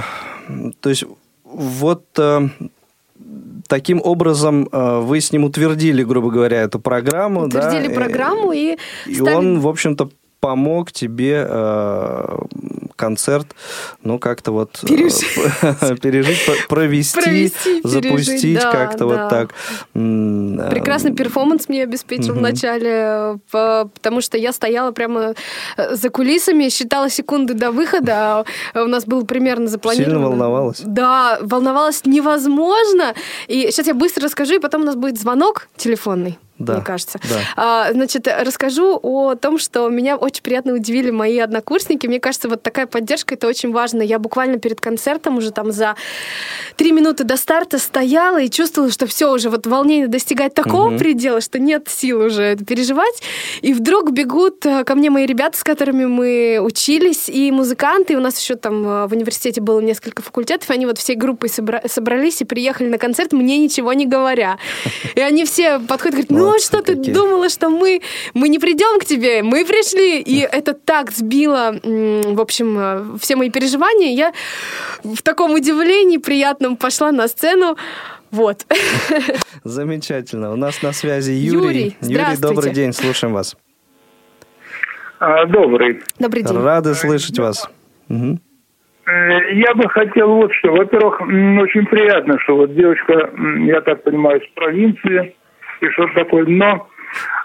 [0.80, 1.04] то есть,
[1.44, 2.50] вот э,
[3.72, 7.48] таким образом э, вы с ним утвердили, грубо говоря, эту программу.
[7.48, 8.76] да, Утвердили и- программу и,
[9.08, 10.10] и стали- он, в общем-то,
[10.42, 12.38] помог тебе э,
[13.02, 13.48] концерт,
[14.04, 14.80] ну, как-то вот...
[14.84, 16.02] э, Пережить.
[16.02, 19.06] пережить, про- провести, пережить, запустить да, как-то да.
[19.06, 19.50] вот так.
[19.96, 22.40] Э, Прекрасный перформанс мне обеспечил Мгм.
[22.40, 25.34] вначале, по- потому что я стояла прямо
[25.78, 28.46] э, за кулисами, считала секунды до выхода.
[28.74, 30.14] а У нас было примерно запланировано.
[30.16, 30.82] Сильно волновалась?
[30.86, 33.14] Да, волновалась невозможно.
[33.48, 36.38] И сейчас я быстро расскажу, и потом у нас будет звонок телефонный.
[36.60, 37.20] Да, Мне кажется.
[37.28, 37.40] да.
[37.58, 42.06] А, значит, расскажу о том, что меня очень приятно удивили мои однокурсники.
[42.06, 44.02] Мне кажется, вот такая поддержка это очень важно.
[44.02, 45.96] Я буквально перед концертом уже там за
[46.76, 51.00] три минуты до старта стояла и чувствовала, что все уже вот волнение достигает такого Мгм.
[51.00, 53.22] предела, что нет сил уже переживать.
[53.62, 58.14] И вдруг бегут э, ко мне мои ребята, с которыми мы учились, и музыканты.
[58.14, 60.70] И у нас еще там э, в университете было несколько факультетов.
[60.70, 64.58] Они вот всей группой собра- собрались и приехали на концерт, мне ничего не говоря.
[65.16, 67.14] И они все подходят и говорят, ну Молодцы что ты какие.
[67.14, 68.02] думала, что мы,
[68.34, 69.44] мы не придем к тебе?
[69.44, 70.20] Мы пришли.
[70.20, 74.14] И это так сбило, в общем, э, все мои переживания.
[74.14, 74.34] Я
[75.04, 77.78] в таком удивлении приятном пошла на сцену.
[78.32, 78.66] Вот.
[79.64, 80.54] Замечательно.
[80.54, 81.96] У нас на связи Юрий.
[82.02, 83.56] Юрий, Юрий, добрый день, слушаем вас.
[85.20, 86.02] А, Добрый.
[86.18, 86.64] Добрый день.
[86.64, 87.70] Рады слышать вас.
[88.10, 90.72] Э, Я бы хотел вот что.
[90.72, 93.30] Во-первых, очень приятно, что вот девочка,
[93.66, 95.36] я так понимаю, с провинции
[95.82, 96.46] и что-то такое.
[96.46, 96.88] Но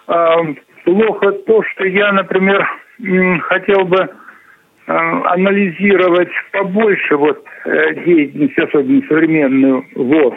[0.06, 0.36] а,
[0.84, 2.66] плохо то, что я, например,
[3.42, 4.25] хотел бы а,
[4.86, 10.34] анализировать побольше вот э, деятельность, особенно современную ВОЗ.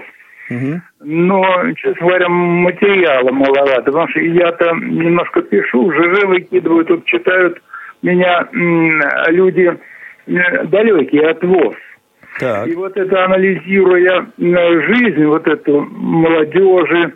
[1.02, 7.62] Но, честно говоря, материала маловато, потому что я-то немножко пишу, ЖЖ выкидываю, тут читают
[8.02, 8.48] меня
[9.28, 9.78] люди
[10.28, 11.76] э, далекие от ВОЗ.
[12.40, 12.68] Так.
[12.68, 17.12] И вот это анализируя э, жизнь вот эту молодежи, э,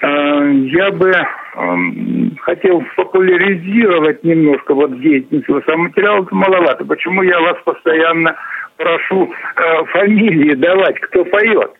[0.00, 1.12] я бы
[1.56, 5.48] эм, хотел популяризировать немножко вот деятельность.
[5.48, 6.84] Вот, А материала маловато.
[6.84, 8.36] Почему я вас постоянно
[8.76, 11.72] прошу э, фамилии давать, кто поет?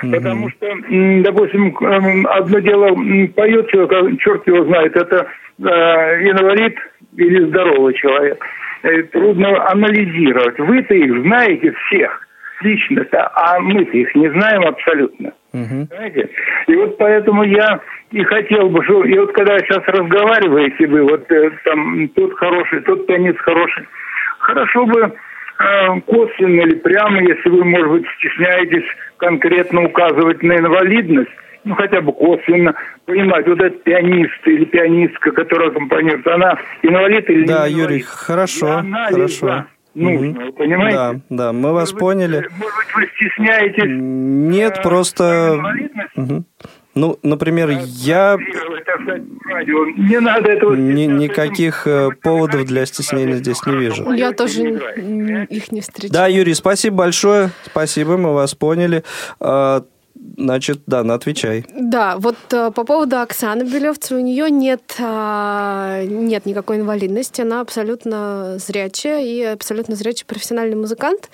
[0.00, 0.66] Потому что,
[1.22, 2.88] допустим, эм, одно дело
[3.36, 5.28] поет человек, а черт его знает, это
[5.60, 6.76] э, инвалид
[7.16, 8.44] или здоровый человек.
[8.82, 10.58] Э, Трудно анализировать.
[10.58, 12.26] Вы-то их знаете всех
[12.62, 15.32] лично-то, а мы-то их не знаем абсолютно.
[15.52, 16.30] Понимаете?
[16.66, 19.04] И вот поэтому я и хотел бы, что...
[19.04, 23.86] И вот когда сейчас разговариваете вы, вот э, там тот хороший, тот пианист хороший,
[24.38, 28.86] хорошо бы э, косвенно или прямо, если вы, может быть, стесняетесь
[29.18, 31.30] конкретно указывать на инвалидность,
[31.64, 32.74] ну, хотя бы косвенно
[33.06, 38.06] понимать, вот этот пианист или пианистка, которая аккомпанирует, она инвалид или Да, не Юрий, инвалид.
[38.06, 39.66] хорошо, Для анализа хорошо.
[39.94, 40.96] Нужно, понимаете?
[40.96, 42.38] Да, да, мы вас Может поняли.
[42.38, 45.62] э, Может быть, вы стесняетесь Нет, э, просто...
[46.94, 48.36] Ну, например, я...
[48.38, 54.12] Не надо этого Ни- никаких э, поводов для стеснения здесь не вижу.
[54.12, 54.62] Я тоже
[55.48, 56.12] их не встречала.
[56.12, 57.50] Да, Юрий, спасибо большое.
[57.64, 59.04] Спасибо, мы вас поняли.
[60.36, 61.66] Значит, да, ну отвечай.
[61.76, 67.60] Да, вот э, по поводу Оксаны Белевцевой, у нее нет, а, нет никакой инвалидности, она
[67.60, 71.28] абсолютно зрячая и абсолютно зрячий профессиональный музыкант.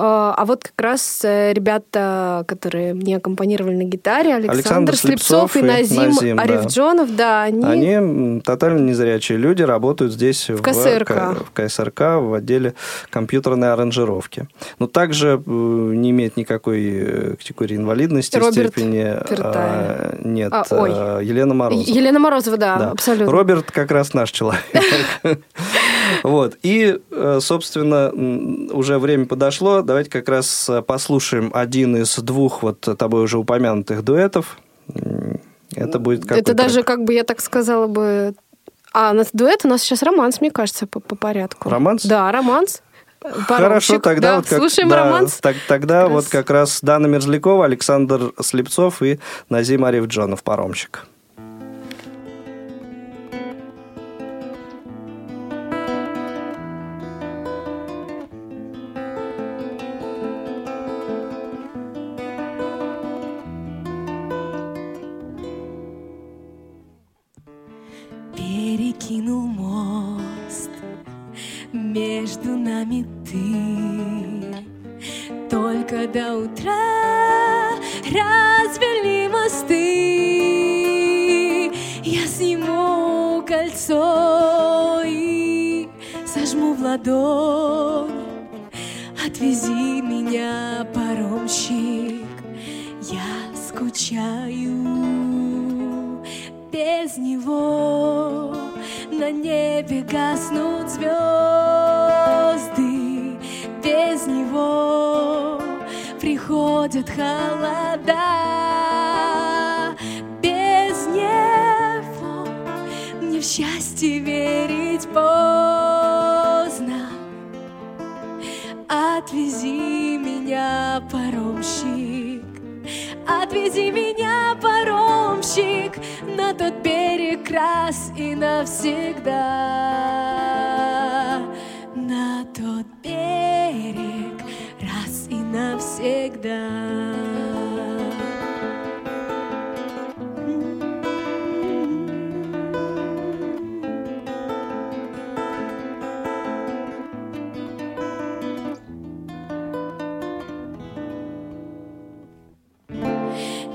[0.00, 5.52] А а вот как раз э, ребята, которые мне аккомпанировали на гитаре, Александр, Александр Слепцов,
[5.52, 6.42] Слепцов и Назим, Назим, да.
[6.44, 7.64] Арифджонов, да, они...
[7.64, 11.06] Они м, тотально незрячие люди, работают здесь в КСРК.
[11.08, 12.74] К- в КСРК, в отделе
[13.10, 14.46] компьютерной аранжировки.
[14.78, 19.04] Но также э, не имеет никакой э, категории инвалидности, Роберт степени.
[19.40, 20.90] А, нет, А, ой.
[20.92, 21.90] а, Елена Морозова.
[21.96, 22.90] Елена Морозова, да, Да.
[22.92, 23.32] абсолютно.
[23.32, 24.62] Роберт как раз наш человек.
[26.22, 26.56] Вот.
[26.62, 26.98] И,
[27.40, 28.10] собственно,
[28.72, 29.82] уже время подошло.
[29.88, 34.58] Давайте как раз э, послушаем один из двух вот тобой уже упомянутых дуэтов
[35.74, 36.86] Это будет какой Это даже, трек?
[36.86, 38.34] как бы я так сказала бы...
[38.92, 41.70] А, у нас дуэт, у нас сейчас романс, мне кажется, по, по порядку.
[41.70, 42.04] Романс?
[42.04, 42.82] Да, романс.
[43.22, 44.02] Хорошо, Паромщик.
[44.02, 45.38] тогда Да, вот как, слушаем да, романс.
[45.40, 46.28] так- тогда Как вот раз.
[46.28, 51.06] как раз Дана Мерзлякова, Александр Слепцов и Назим Арифджонов, паромщик.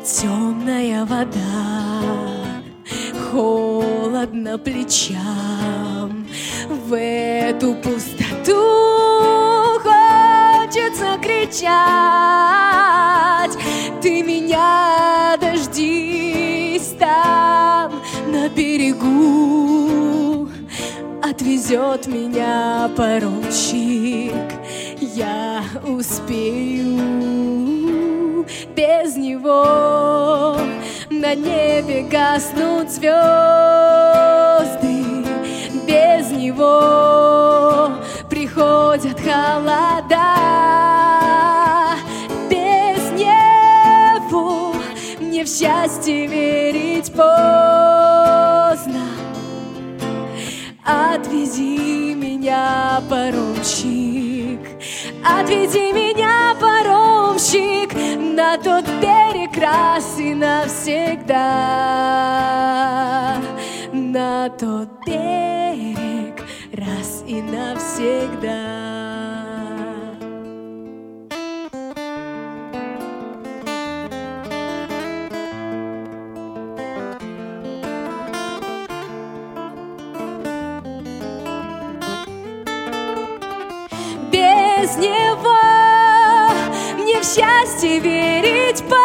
[0.03, 1.39] Темная вода,
[3.31, 6.27] холодно плечам,
[6.67, 8.59] в эту пустоту
[9.81, 11.71] хочется кричать.
[14.01, 17.93] Ты меня дождись там
[18.27, 20.49] на берегу,
[21.23, 24.33] отвезет меня паромщик,
[24.99, 27.62] я успею
[29.03, 30.57] без него.
[31.09, 33.13] На небе гаснут звезды
[35.85, 37.91] без него
[38.29, 40.35] приходят холода.
[42.49, 44.73] Без него
[45.19, 49.03] мне в счастье верить поздно.
[50.85, 54.59] Отвези меня, паромщик,
[55.23, 56.55] отвези меня,
[57.43, 57.93] паромщик,
[58.35, 61.37] на тот берег раз и навсегда.
[63.91, 66.41] На тот берег
[66.73, 68.92] раз и навсегда.
[87.33, 88.99] Счастье верить поздно.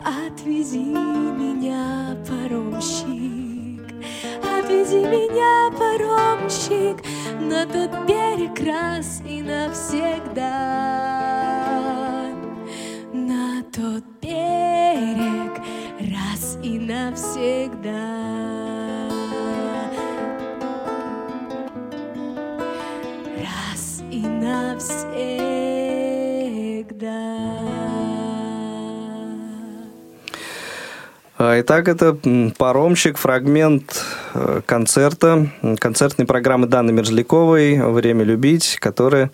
[0.00, 3.94] Отвези меня, паромщик,
[4.42, 7.04] отвези меня, паромщик,
[7.40, 10.54] на тот берег раз и навсегда.
[13.12, 15.62] На тот берег
[16.00, 18.53] раз и навсегда.
[24.14, 24.94] И навсегда.
[31.36, 32.16] А, Итак, это
[32.56, 34.04] «Паромщик», фрагмент
[34.34, 35.48] э, концерта,
[35.80, 39.32] концертной программы Даны Мерзляковой «Время любить», которая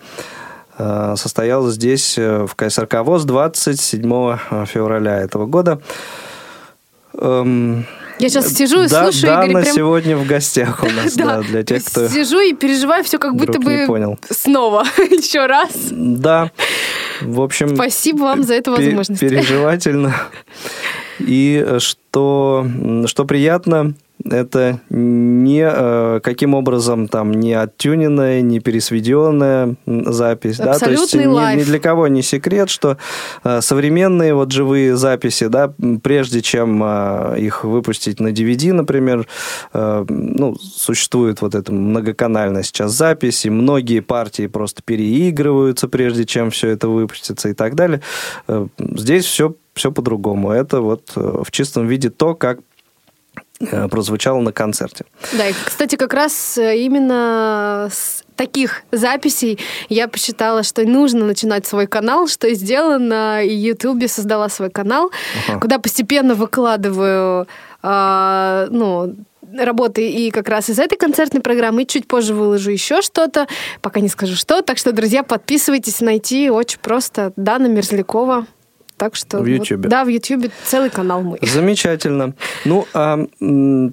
[0.79, 5.83] э, состоялась здесь, э, в КСРК ВОЗ, 27 февраля этого года.
[8.21, 11.41] Я сейчас сижу и Да- слушаю, Игорь, Дана прям- сегодня в гостях у нас, да,
[11.43, 14.19] для тех, кто Сижу и переживаю все как будто бы понял.
[14.31, 15.71] снова еще раз.
[15.91, 16.51] Да,
[17.23, 17.75] в общем...
[17.75, 19.21] Спасибо вам за эту возможность.
[19.21, 20.15] Переживательно.
[21.19, 22.67] И э, что,
[23.07, 23.95] что приятно,
[24.25, 30.59] это не э, каким образом там не оттюненная, не пересведенная запись.
[30.59, 30.79] да?
[30.79, 31.59] То есть Абсолютный ни, лайф.
[31.61, 32.99] ни для кого не секрет, что
[33.45, 39.27] э, современные вот живые записи, да, прежде чем э, их выпустить на DVD, например,
[39.73, 46.51] э, ну, существует вот эта многоканальная сейчас запись, и многие партии просто переигрываются, прежде чем
[46.51, 48.01] все это выпустится и так далее.
[48.49, 50.51] Э, Здесь все, все по-другому.
[50.51, 52.59] Это вот в чистом виде то, как
[53.91, 55.05] прозвучало на концерте.
[55.37, 59.59] Да, и, кстати, как раз э, именно с таких записей
[59.91, 65.11] я посчитала, что нужно начинать свой канал, что и сделала на Ютубе, создала свой канал,
[65.47, 65.61] Ага.
[65.61, 67.47] куда постепенно выкладываю
[67.83, 69.15] а, ну,
[69.59, 73.47] работы и как раз из этой концертной программы, и чуть позже выложу еще что-то,
[73.83, 74.63] пока не скажу что.
[74.63, 78.47] Так что, друзья, подписывайтесь, найти очень просто Дана Мерзлякова.
[79.01, 79.39] Так что...
[79.39, 79.89] В вот- Ютубе.
[79.89, 81.39] да, в Ютубе целый канал мой.
[81.41, 82.35] Замечательно.
[82.67, 83.19] Ну, а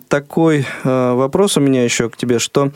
[0.10, 2.74] такой э, вопрос у меня еще к тебе, что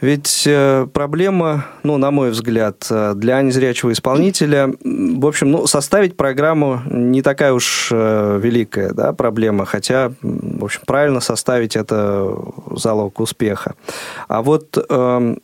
[0.00, 6.16] ведь э, проблема, ну, на мой взгляд, э, для незрячего исполнителя, в общем, ну, составить
[6.16, 12.34] программу не такая уж э, великая, да, проблема, хотя, в общем, правильно составить это
[12.70, 13.74] залог успеха.
[14.28, 15.40] А вот эм,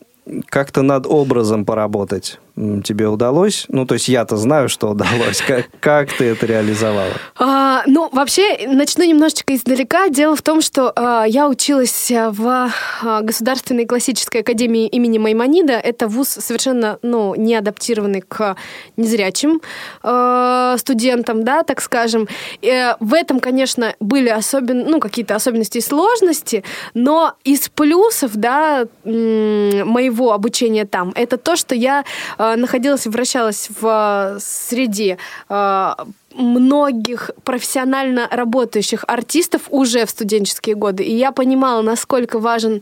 [0.47, 3.65] как-то над образом поработать тебе удалось?
[3.69, 5.41] Ну, то есть я-то знаю, что удалось.
[5.45, 7.11] Как, как ты это реализовала?
[7.37, 10.09] А, ну, вообще, начну немножечко издалека.
[10.09, 12.71] Дело в том, что а, я училась а, в
[13.03, 15.73] а, Государственной классической академии имени Маймонида.
[15.73, 18.55] Это вуз совершенно ну, не адаптированный к
[18.97, 19.61] незрячим
[20.03, 22.27] э, студентам, да, так скажем.
[22.61, 24.85] Э, в этом, конечно, были особен...
[24.87, 31.75] ну, какие-то особенности и сложности, но из плюсов, да, моего обучения там, это то, что
[31.75, 32.05] я
[32.37, 35.17] э, находилась и вращалась в э, среде
[35.49, 35.93] э,
[36.33, 41.03] многих профессионально работающих артистов уже в студенческие годы.
[41.03, 42.81] И я понимала, насколько важен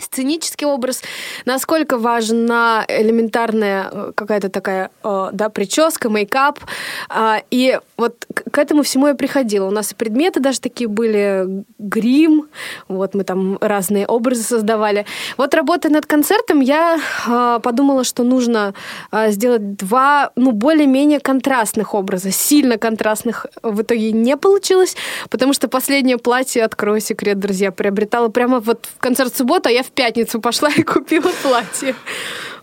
[0.00, 1.02] сценический образ,
[1.44, 6.60] насколько важна элементарная э, какая-то такая да, прическа, мейкап.
[7.08, 9.66] А, И вот к этому всему я приходила.
[9.66, 12.48] У нас и предметы даже такие были, грим,
[12.88, 15.06] вот мы там разные образы создавали.
[15.36, 18.74] Вот работая над концертом, я э, подумала, что нужно
[19.10, 22.30] э, сделать два, ну, более-менее контрастных образа.
[22.30, 24.96] Сильно контрастных в итоге не получилось,
[25.30, 29.82] потому что последнее платье, открою секрет, друзья, приобретала прямо вот в концерт субботу, а я
[29.88, 31.94] в пятницу пошла и купила платье.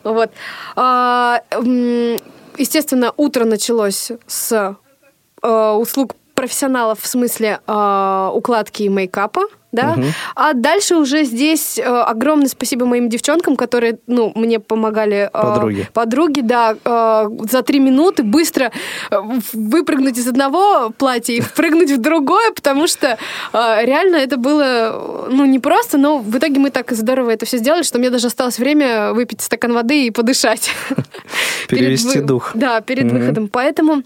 [0.04, 0.32] Вот.
[0.76, 1.42] А,
[2.58, 4.78] Естественно, утро началось с
[5.42, 9.42] э, услуг профессионалов в смысле э, укладки и мейкапа,
[9.76, 9.98] да.
[10.36, 15.30] А дальше уже здесь э, огромное спасибо моим девчонкам, которые, ну, мне помогали.
[15.34, 15.90] э, Подруги.
[15.94, 18.72] Подруги, да, э, за три минуты быстро
[19.12, 19.22] э,
[19.54, 23.18] выпрыгнуть из одного платья и впрыгнуть в другое, потому что
[23.52, 27.58] э, реально это было, ну, не просто, но в итоге мы так здорово это все
[27.58, 30.72] сделали, что мне даже осталось время выпить стакан воды и подышать.
[31.68, 32.52] Перед Перевести дух.
[32.54, 33.50] Да, перед выходом.
[33.50, 34.04] Поэтому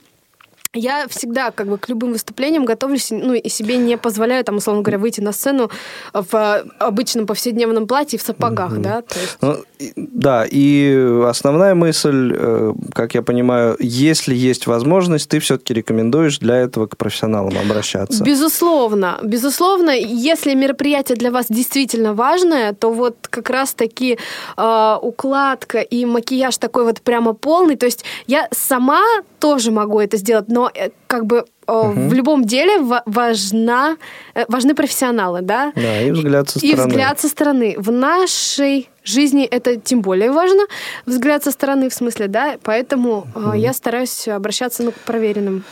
[0.74, 4.84] я всегда как бы к любым выступлениям готовлюсь, ну и себе не позволяю, там, условно
[4.84, 5.72] говоря, выйти на сцену
[6.14, 9.38] в э, обычном повседневном платье и в сапогах, да, то есть...
[9.42, 9.58] Ну,
[9.96, 16.58] да, и основная мысль, э, как я понимаю, если есть возможность, ты все-таки рекомендуешь для
[16.58, 18.24] этого к профессионалам обращаться.
[18.24, 24.18] Безусловно, безусловно, если мероприятие для вас действительно важное, то вот как раз-таки
[24.58, 27.78] э, укладка и макияж такой вот прямо полный.
[27.78, 29.02] То есть я сама
[29.40, 33.98] тоже могу это сделать, но э, как бы э, в любом деле ва- важна,
[34.36, 35.72] э, важны профессионалы, да?
[35.76, 36.90] Да, и взгляд со И стороны.
[36.90, 37.76] взгляд со стороны.
[37.78, 40.64] В нашей жизни это тем более важно,
[41.06, 45.64] взгляд со стороны в смысле, да, поэтому э, я стараюсь обращаться ну, к проверенным.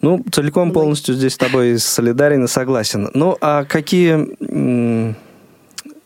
[0.00, 3.10] Ну, целиком полностью здесь с тобой солидарен и согласен.
[3.14, 4.36] Ну, а какие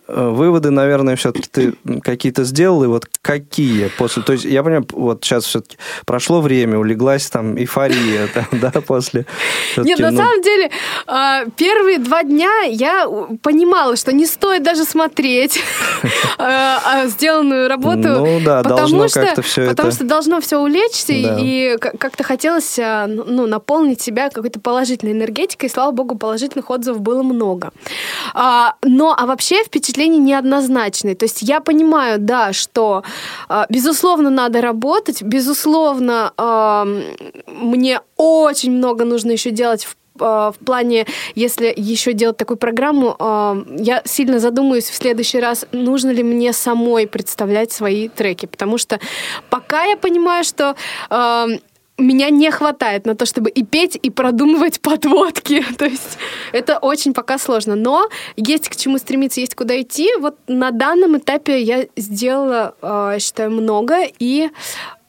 [0.08, 4.22] выводы, наверное, все-таки ты какие-то сделал, и вот какие после...
[4.22, 9.26] То есть, я понимаю, вот сейчас все-таки прошло время, улеглась там эйфория, там, да, после...
[9.76, 10.70] Нет, на ну, самом деле,
[11.06, 15.60] а, первые два дня я у- понимала, что не стоит даже смотреть
[16.38, 18.08] а, а, сделанную работу.
[18.08, 21.36] Ну да, потому что, как-то всё Потому это- что должно все улечься, и- Да.
[21.40, 27.00] и к- как-то хотелось ну, наполнить себя какой-то положительной энергетикой, и, слава богу, положительных отзывов
[27.00, 27.72] было много.
[28.34, 29.64] А, Но, а вообще
[29.96, 31.14] впечатления неоднозначные.
[31.14, 33.02] То есть я понимаю, да, что,
[33.48, 36.32] а, безусловно, надо работать, безусловно,
[37.46, 43.16] мне очень много нужно еще делать в а, в плане, если еще делать такую программу,
[43.18, 48.78] а, я сильно задумаюсь в следующий раз, нужно ли мне самой представлять свои треки, потому
[48.78, 48.98] что
[49.50, 50.74] пока я понимаю, что
[51.98, 55.64] меня не хватает на то, чтобы и петь, и продумывать подводки.
[55.78, 56.18] То есть
[56.52, 57.74] это очень пока сложно.
[57.74, 60.10] Но есть к чему стремиться, есть куда идти.
[60.20, 64.50] Вот на данном этапе я сделала, э, считаю, много, и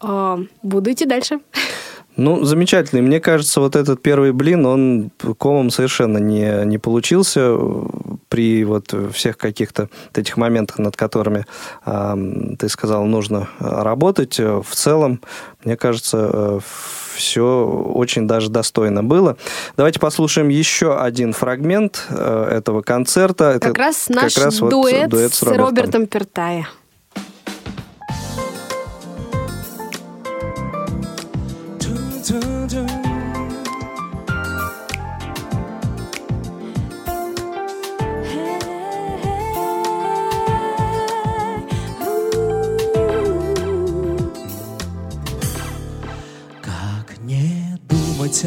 [0.02, 1.40] э, буду идти дальше.
[2.18, 3.01] Ну, замечательный.
[3.01, 7.55] Мне кажется, вот этот первый блин, он комом совершенно не, не получился
[8.30, 11.45] при вот всех каких-то этих моментах, над которыми
[11.86, 12.15] э,
[12.59, 14.39] ты сказал, нужно работать.
[14.39, 15.22] В целом,
[15.63, 16.59] мне кажется,
[17.18, 19.38] все очень даже достойно было.
[19.76, 23.57] Давайте послушаем еще один фрагмент э, этого концерта.
[23.59, 26.68] Как Это раз наш как раз дуэт, вот дуэт с, с Робертом, Робертом Пертая.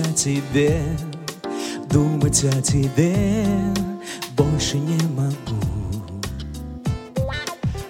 [0.00, 0.82] О тебе,
[1.90, 3.36] думать о тебе
[4.36, 5.60] больше не могу.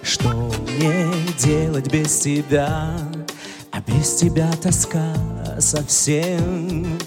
[0.03, 1.07] Что мне
[1.39, 2.99] делать без тебя,
[3.71, 5.15] а без тебя тоска
[5.59, 6.99] совсем.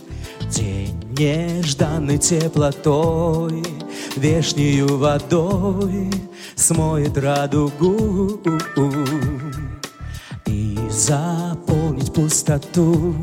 [0.50, 3.64] День нежданной теплотой,
[4.16, 6.12] вешнюю водой
[6.56, 8.40] смоет радугу
[10.46, 13.16] и заполнить пустоту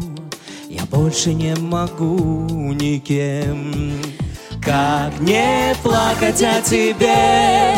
[0.91, 3.73] больше не могу никем.
[4.63, 7.77] Как не плакать о тебе,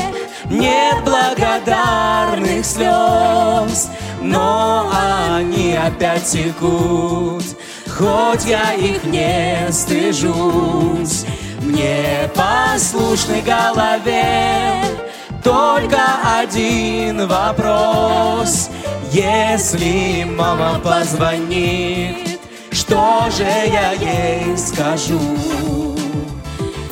[0.50, 3.88] нет благодарных слез,
[4.20, 7.44] но они опять текут,
[7.86, 11.24] хоть я их не стыжусь.
[11.60, 14.82] Мне послушной голове
[15.44, 15.98] только
[16.40, 18.70] один вопрос.
[19.12, 22.31] Если мама позвонит,
[22.82, 25.20] что же я ей скажу?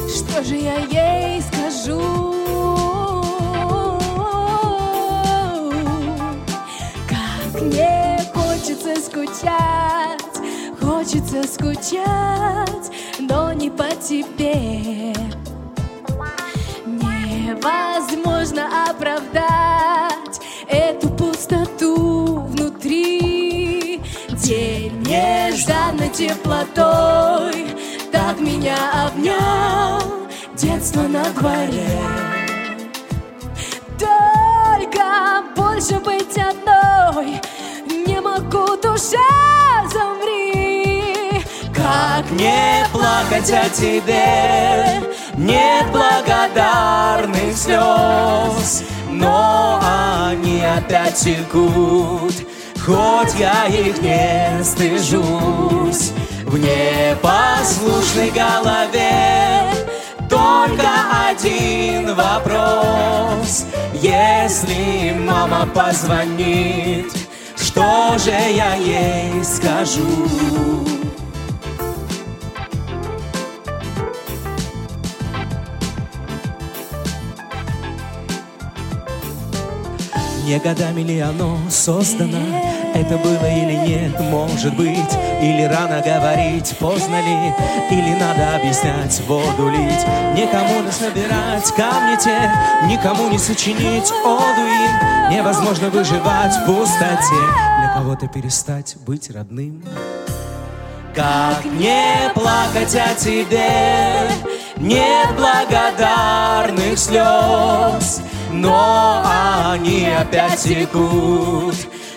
[0.08, 2.00] Что же я ей скажу?
[7.08, 10.36] Как мне хочется скучать,
[10.80, 15.12] хочется скучать, но не по тебе.
[16.86, 19.89] Невозможно оправдать
[25.60, 27.66] нежданной теплотой.
[28.10, 30.00] Так меня обнял
[30.54, 32.00] детство на дворе.
[33.98, 37.40] Только больше быть одной
[38.06, 39.18] Не могу, душа,
[39.92, 41.44] замри.
[41.74, 45.02] Как не плакать о тебе
[45.36, 48.84] Нет благодарных слез.
[49.10, 52.49] Но они опять текут
[52.84, 56.12] Хоть я их не стыжусь
[56.46, 59.70] В непослушной голове
[60.28, 60.88] Только
[61.28, 67.12] один вопрос Если мама позвонит
[67.56, 70.00] Что же я ей скажу?
[80.50, 82.60] Не годами ли оно создано?
[82.92, 87.54] Это было или нет, может быть Или рано говорить, поздно ли
[87.92, 90.04] Или надо объяснять, воду лить.
[90.34, 92.50] Никому не собирать камни те
[92.88, 94.10] Никому не сочинить.
[94.24, 97.44] Оду им Невозможно выживать в пустоте.
[97.78, 99.84] Для кого-то перестать быть родным.
[101.14, 104.28] Как не плакать о тебе
[104.78, 108.20] Нет благодарных слез
[108.52, 109.22] но
[109.72, 111.74] они опять текут,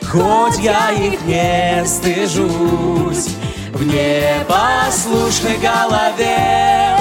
[0.10, 3.30] хоть я их не стыжусь.
[3.74, 6.98] В непослушной голове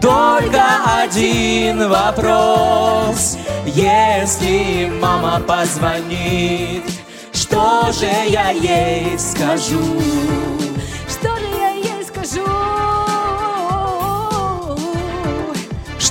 [0.00, 0.62] только
[1.02, 3.36] один вопрос.
[3.66, 6.84] Если мама позвонит,
[7.32, 10.59] что же я ей скажу?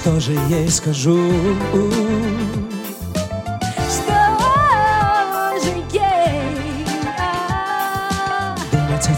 [0.01, 1.19] Что же ей скажу?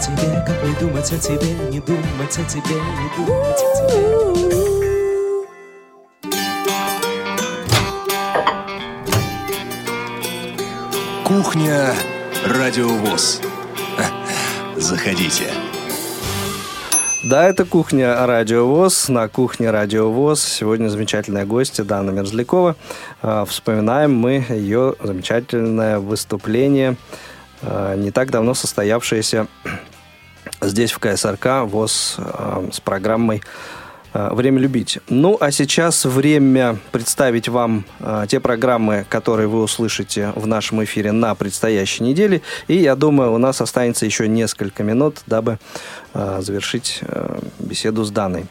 [0.02, 4.42] тебе, как не думать о тебе, не думать о тебе, не думать о тебе.
[11.24, 11.94] Кухня
[12.44, 13.40] Радиовоз.
[14.76, 15.71] Заходите.
[17.22, 19.08] Да, это кухня Радио ВОЗ.
[19.08, 22.74] На кухне Радио ВОЗ сегодня замечательная гостья Дана Мерзлякова.
[23.22, 26.96] А, вспоминаем мы ее замечательное выступление,
[27.62, 29.46] а, не так давно состоявшееся
[30.60, 33.40] здесь в КСРК ВОЗ э, с программой
[34.12, 34.98] «Время любить».
[35.08, 41.12] Ну, а сейчас время представить вам э, те программы, которые вы услышите в нашем эфире
[41.12, 42.42] на предстоящей неделе.
[42.68, 45.58] И я думаю, у нас останется еще несколько минут, дабы
[46.14, 48.46] э, завершить э, беседу с Даной.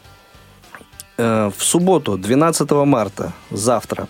[1.18, 4.08] Э, в субботу, 12 марта, завтра,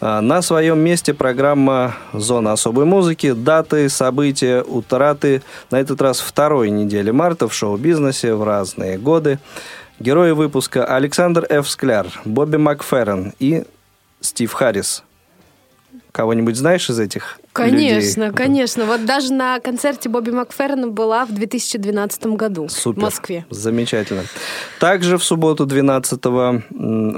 [0.00, 5.42] э, на своем месте программа «Зона особой музыки», даты, события, утраты.
[5.70, 9.38] На этот раз второй недели марта в шоу-бизнесе в разные годы.
[10.00, 11.68] Герои выпуска Александр Ф.
[11.68, 13.64] Скляр, Бобби Макферрен и
[14.20, 15.02] Стив Харрис.
[16.12, 18.36] Кого-нибудь знаешь из этих Конечно, людей?
[18.36, 18.86] конечно.
[18.86, 23.00] Вот даже на концерте Бобби Макферрена была в 2012 году Супер.
[23.00, 23.46] в Москве.
[23.50, 24.22] Замечательно.
[24.80, 26.64] Также в субботу 12 м,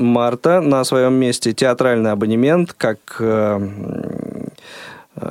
[0.05, 3.69] марта на своем месте театральный абонемент, как э,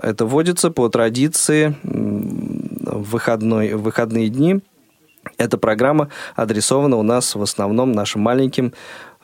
[0.04, 4.62] это вводится по традиции в, выходной, в выходные дни.
[5.40, 8.74] Эта программа адресована у нас в основном нашим маленьким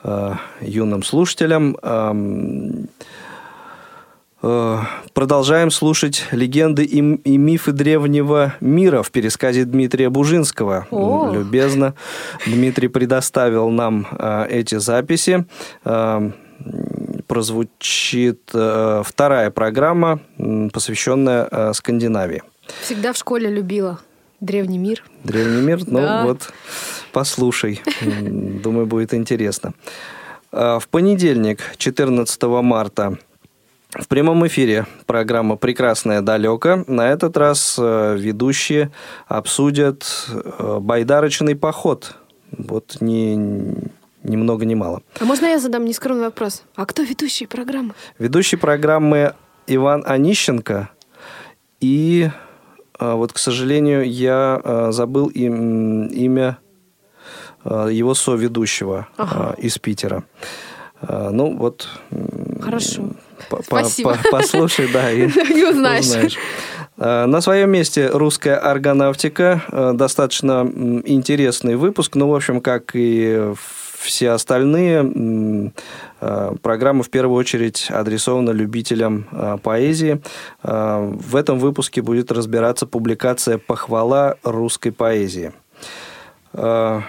[0.02, 1.76] э, юным слушателям.
[1.82, 2.88] Эм,
[4.42, 4.78] Э,
[5.14, 10.86] Продолжаем слушать легенды и, и мифы древнего мира в пересказе Дмитрия Бужинского.
[10.90, 11.32] О.
[11.32, 11.94] Любезно
[12.46, 15.46] Дмитрий предоставил нам э, эти записи.
[15.84, 16.30] Э,
[17.26, 20.20] прозвучит э, вторая программа,
[20.72, 22.42] посвященная э, Скандинавии.
[22.82, 23.98] Всегда в школе любила
[24.40, 25.04] древний мир.
[25.24, 26.24] Древний мир, ну Да.
[26.24, 26.52] вот,
[27.12, 27.80] послушай.
[28.02, 29.72] Думаю, будет интересно.
[30.52, 33.18] А, В понедельник, 14 марта,
[33.90, 36.84] в прямом эфире программа «Прекрасное далеко».
[36.86, 38.90] На этот раз э, ведущие
[39.26, 42.16] обсудят э, байдарочный поход.
[42.50, 43.34] Вот ни,
[44.22, 45.02] ни много ни мало.
[45.20, 46.62] А можно я задам нескромный вопрос?
[46.74, 47.94] А кто ведущий программы?
[48.18, 49.34] Ведущий программы
[49.66, 50.90] Иван Онищенко.
[51.80, 52.28] И
[53.00, 56.58] вот, к сожалению, я э, забыл им- имя
[57.64, 59.54] э, его соведущего Ага.
[59.58, 60.24] из Питера.
[61.08, 61.88] Ну, вот...
[62.62, 63.10] Хорошо.
[63.50, 64.16] по- Спасибо.
[64.24, 66.06] по- Послушай, да, и И узнаешь.
[66.06, 66.38] узнаешь.
[66.96, 69.62] На своем месте русская аргонавтика.
[69.70, 70.62] Э, Достаточно
[71.04, 72.14] интересный выпуск.
[72.14, 73.52] Ну, в общем, как и
[74.06, 75.72] все остальные,
[76.20, 80.22] э, программа в первую очередь адресована любителям э, поэзии.
[80.62, 85.52] Э, В этом выпуске будет разбираться публикация «Похвала русской поэзии».
[86.52, 87.04] В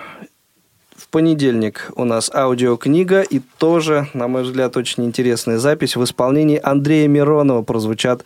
[1.10, 5.96] понедельник у нас аудиокнига и тоже, на мой взгляд, очень интересная запись.
[5.96, 8.26] В исполнении Андрея Миронова прозвучат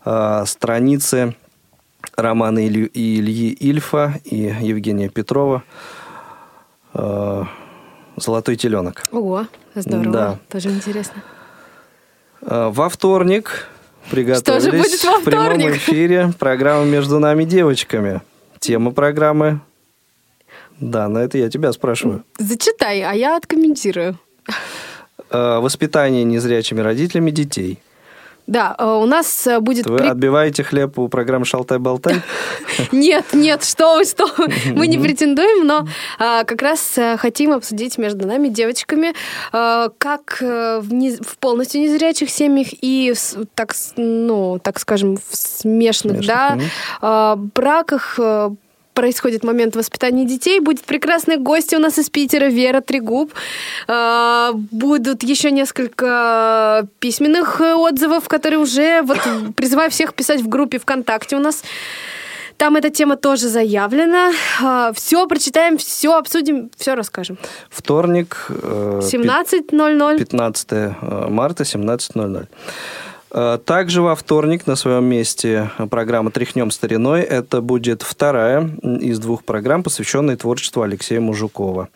[0.00, 1.34] страницы
[2.16, 5.62] романа Илью- Ильи Ильфа и Евгения Петрова
[8.16, 9.02] «Золотой теленок».
[9.10, 10.12] Ого, здорово.
[10.12, 10.38] Да.
[10.48, 11.22] Тоже интересно.
[12.42, 13.68] Э, Во вторник
[14.10, 15.76] приготовились Что же будет во в прямом вторник?
[15.76, 18.20] эфире программа «Между нами девочками».
[18.58, 19.60] Тема программы...
[20.80, 22.24] Да, на это я тебя спрашиваю.
[22.38, 24.18] Зачитай, а я откомментирую.
[25.30, 27.78] Э, Воспитание незрячими родителями детей.
[28.46, 29.86] Да, э, у нас э, будет...
[29.86, 32.22] Вы при- отбиваете хлеб у программы «Шалтай-болтай»?
[32.92, 34.28] Нет, нет, что вы, что.
[34.74, 35.86] Мы не претендуем, но
[36.18, 39.14] а, как раз а, хотим обсудить между нами, девочками,
[39.50, 43.14] как в, полностью незрячих семьях и,
[43.54, 46.58] так, ну, так скажем, в смешных, да,
[47.36, 48.18] браках
[48.94, 50.60] происходит момент воспитания детей.
[50.60, 53.32] Будет прекрасные гости у нас из Питера, Вера Трегуб.
[53.88, 59.18] А, Будут еще несколько письменных э, отзывов, которые уже вот
[59.56, 61.62] призываю всех писать в группе ВКонтакте у нас.
[62.56, 64.32] Там эта тема тоже заявлена.
[64.94, 67.38] Все прочитаем, все обсудим, все расскажем.
[67.68, 70.18] Вторник, э, 17.00.
[70.18, 70.94] 15 э,
[71.28, 72.46] марта, 17.00.
[73.32, 77.22] Э, Также во вторник на своем месте программа «Тряхнем стариной».
[77.22, 81.88] Это будет вторая из двух программ, посвященная творчеству Алексея Мужукова.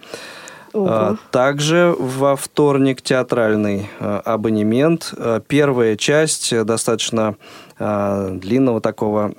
[0.72, 0.86] Ого.
[0.88, 5.14] А, Также во вторник театральный э, абонемент.
[5.16, 9.32] Э, Первая часть э, достаточно э, длинного такого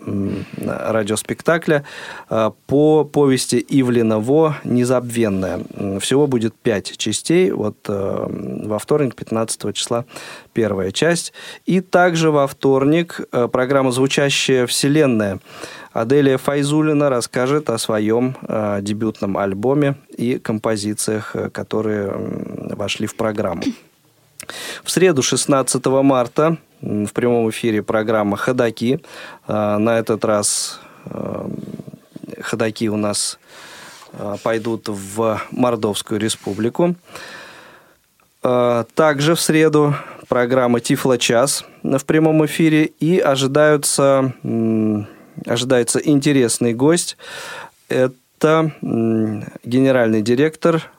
[0.57, 1.83] радиоспектакля
[2.29, 5.61] э, по повести Ивлина Во «Незабвенная».
[5.99, 7.51] Всего будет пять частей.
[7.51, 8.27] Вот э,
[8.65, 10.05] во вторник, 15 числа,
[10.53, 11.33] первая часть.
[11.65, 15.39] И также во вторник э, программа «Звучащая вселенная».
[15.93, 22.11] Аделия Файзулина расскажет о своем э, дебютном альбоме и композициях, э, которые
[22.75, 23.63] вошли в программу.
[24.84, 29.02] В среду, 16 марта, в прямом эфире программа «Ходоки».
[29.48, 31.50] Э, На этот раз э,
[32.41, 33.39] ходоки у нас
[34.14, 36.95] э, пойдут в Мордовскую республику.
[38.41, 39.95] Также в среду
[40.30, 42.86] программа «Тифло час» в прямом эфире.
[42.86, 44.34] И ожидаются,
[45.45, 47.18] ожидается интересный гость.
[47.89, 50.89] Это генеральный директор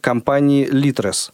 [0.00, 1.30] компании Litres.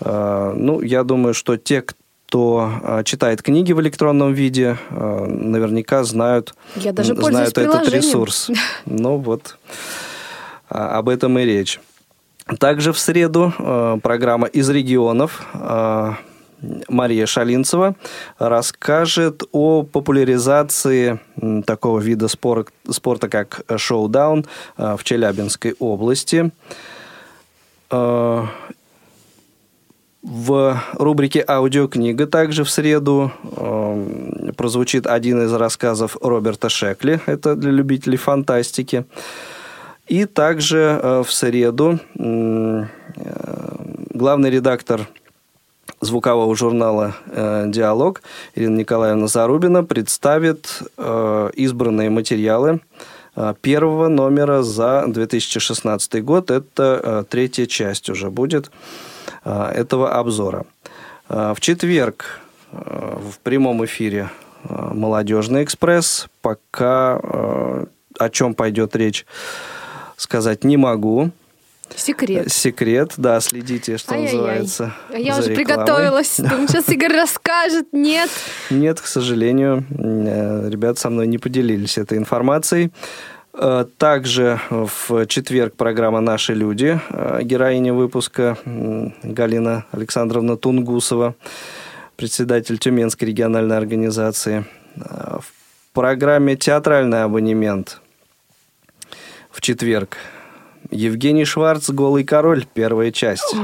[0.00, 6.04] Э, Ну, я думаю, что те, кто э, читает книги в электронном виде, э, наверняка
[6.04, 8.50] знают, Я даже знают этот ресурс.
[8.86, 9.58] Ну вот,
[10.68, 11.80] а, об этом и речь.
[12.58, 13.52] Также в среду
[14.02, 15.44] программа «Из регионов»
[16.88, 17.94] Мария Шалинцева
[18.38, 21.18] расскажет о популяризации
[21.66, 24.46] такого вида спор- спорта, как шоу-даун
[24.76, 26.50] в Челябинской области.
[27.90, 28.46] Э,
[30.22, 37.20] В рубрике «Аудиокнига» также в среду э, прозвучит один из рассказов Роберта Шекли.
[37.26, 39.04] Это для любителей фантастики.
[40.08, 42.86] И также э, в среду э,
[44.14, 45.06] главный редактор
[46.00, 48.20] звукового журнала э, «Диалог»
[48.56, 52.78] Ирина Николаевна Зарубина представит э, избранные материалы э,
[53.60, 56.50] первого номера за 2016 год.
[56.50, 58.70] Это э, третья часть уже будет
[59.44, 60.64] э, этого обзора.
[61.28, 64.30] В четверг в прямом эфире
[64.62, 66.28] «Молодежный экспресс».
[66.40, 67.18] Пока
[68.18, 69.26] о чем пойдет речь,
[70.16, 71.30] сказать не могу.
[71.94, 72.52] Секрет.
[72.52, 74.34] Секрет, да, следите, что Ай-яй-яй.
[74.36, 74.92] называется.
[75.10, 75.56] А я уже рекламой.
[75.56, 76.36] приготовилась.
[76.38, 77.86] Думаю, сейчас Игорь расскажет.
[77.92, 78.30] Нет.
[78.70, 82.90] Нет, к сожалению, э, ребята со мной не поделились этой информацией.
[83.54, 88.58] Э, Также в четверг программа «Наши люди», э, героиня выпуска
[89.22, 91.34] Галина Александровна Тунгусова,
[92.16, 94.64] председатель Тюменской региональной организации.
[94.96, 95.44] В
[95.92, 98.00] программе «Театральный абонемент»
[99.50, 100.18] в четверг
[100.90, 103.54] Евгений Шварц «Голый король», первая часть.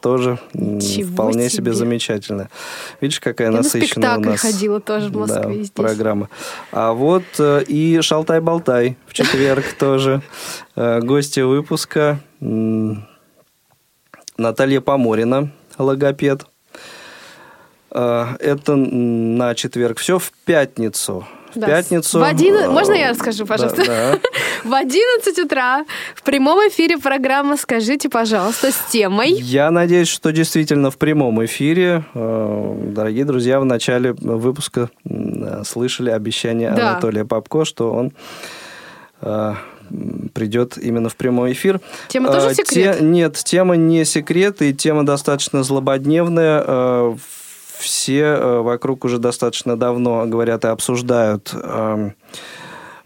[0.00, 1.72] Тоже м, Ничего вполне себе себе.
[1.74, 2.48] замечательно.
[3.00, 5.70] Видишь, какая Я на насыщенная у спектакль нас ходила тоже в да, Москве здесь.
[5.70, 6.28] программа.
[6.72, 10.22] А вот э, и «Шалтай-болтай» в четверг тоже.
[10.76, 13.06] Э, Гостья выпуска м,
[14.38, 16.46] Наталья Поморина, логопед.
[17.90, 19.98] Э, Это на четверг.
[19.98, 21.26] Все в пятницу.
[21.54, 22.18] В Да, пятницу...
[22.20, 23.84] в один- э, Можно я расскажу, пожалуйста?
[23.86, 24.18] Да, да.
[24.64, 25.84] В 11 утра
[26.14, 29.30] в прямом эфире программа «Скажите, пожалуйста» с темой.
[29.32, 36.10] Я надеюсь, что действительно в прямом эфире, э, дорогие друзья, в начале выпуска э, слышали
[36.10, 36.90] обещание Да.
[36.92, 38.12] Анатолия Попко, что он
[40.34, 41.80] придет именно в прямой эфир.
[42.08, 42.98] Тема тоже секрет?
[42.98, 46.64] те- нет, тема не секрет, и тема достаточно злободневная.
[46.66, 47.16] Э,
[47.80, 52.14] Все э, вокруг уже достаточно давно говорят и обсуждают эм,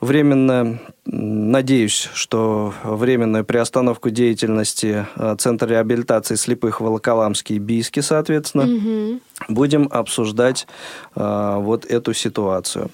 [0.01, 9.20] временно, надеюсь, что временную приостановку деятельности э, Центра реабилитации слепых Волоколамский и Бийский, соответственно, Мгм.
[9.49, 10.66] будем обсуждать
[11.14, 12.91] э, вот эту ситуацию.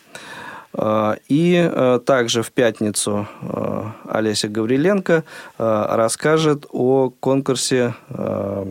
[0.74, 3.26] Э, И также в пятницу
[4.08, 5.24] Олеся Гавриленко
[5.58, 8.64] расскажет о конкурсе э, о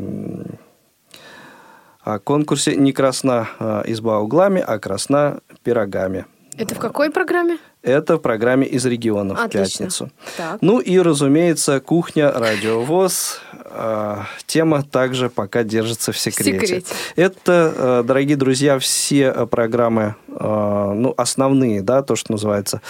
[2.17, 6.25] конкурсе не красна э, изба углами, а красна пирогами.
[6.57, 7.57] Это в какой программе?
[7.81, 9.85] Это в программе «Из регионов» в Отлично.
[9.85, 10.11] пятницу.
[10.35, 10.57] Так.
[10.61, 13.39] Ну и, разумеется, кухня, радиовоз.
[13.71, 16.59] Э, Тема также пока держится в секрете.
[16.59, 16.87] секрете.
[17.15, 22.81] Это, э, дорогие друзья, все программы, э, ну, основные, да, то, что называется,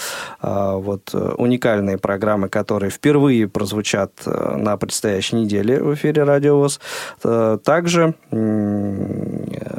[0.42, 6.80] вот, э, уникальные программы, которые впервые прозвучат э, на предстоящей неделе в эфире «Радиовоз».
[7.24, 8.16] Э, Также,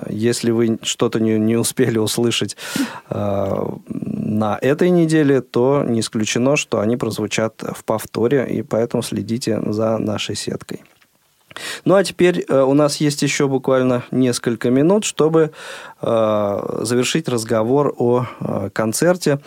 [0.09, 2.57] если вы что-то не, не успели услышать
[3.09, 3.67] э,
[4.31, 9.99] на этой неделе, то не исключено, что они прозвучат в повторе, и поэтому следите за
[9.99, 10.83] нашей сеткой.
[11.85, 15.51] Ну а теперь э, у нас есть еще буквально несколько минут, чтобы
[16.01, 19.41] э, завершить разговор о э, концерте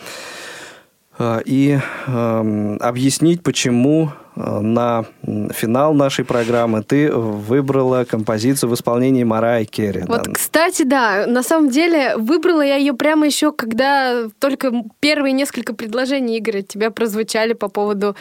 [1.18, 5.04] э, и э, объяснить, почему на
[5.52, 10.02] финал нашей программы ты выбрала композицию в исполнении Марай Керри.
[10.06, 10.32] Вот, Да.
[10.32, 16.38] кстати, да, на самом деле выбрала я ее прямо еще, когда только первые несколько предложений
[16.38, 18.16] Игоря тебя прозвучали по поводу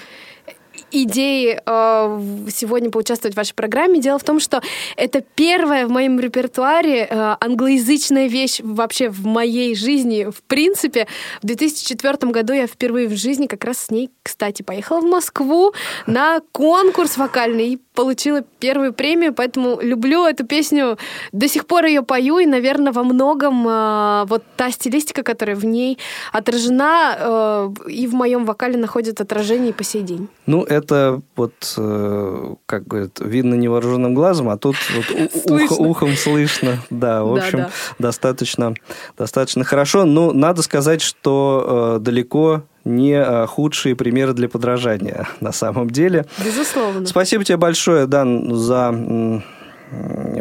[0.93, 2.21] идеи э,
[2.51, 3.99] сегодня поучаствовать в вашей программе.
[3.99, 4.61] Дело в том, что
[4.95, 10.29] это первая в моем репертуаре э, англоязычная вещь вообще в моей жизни.
[10.29, 11.07] В принципе,
[11.41, 15.73] в 2004 году я впервые в жизни как раз с ней, кстати, поехала в Москву
[16.07, 20.97] на конкурс вокальный получила первую премию, поэтому люблю эту песню,
[21.31, 25.65] до сих пор ее пою, и, наверное, во многом э, вот та стилистика, которая в
[25.65, 25.97] ней
[26.31, 30.27] отражена, э, и в моем вокале находит отражение и по сей день.
[30.45, 36.79] Ну, это вот, э, как говорят, видно невооруженным глазом, а тут вот ухом слышно.
[36.89, 37.67] Да, в общем,
[37.99, 38.73] достаточно,
[39.17, 40.05] достаточно хорошо.
[40.05, 46.25] Но надо сказать, что э, далеко не э, худшие примеры для подражания на самом деле.
[46.43, 47.05] Безусловно.
[47.05, 49.41] Спасибо тебе большое, Дан, за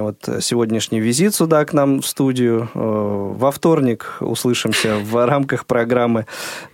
[0.00, 2.68] вот сегодняшний визит сюда к нам в студию.
[2.74, 2.78] Э,
[3.36, 6.26] Во вторник услышимся в рамках программы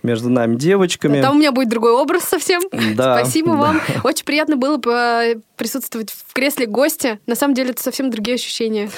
[0.03, 1.21] «Между нами девочками».
[1.21, 2.61] Там у меня будет другой образ совсем.
[2.95, 3.57] Да, Спасибо да.
[3.57, 3.81] вам.
[4.03, 7.19] Очень приятно было по- присутствовать в кресле гостя.
[7.27, 8.89] На самом деле это совсем другие ощущения.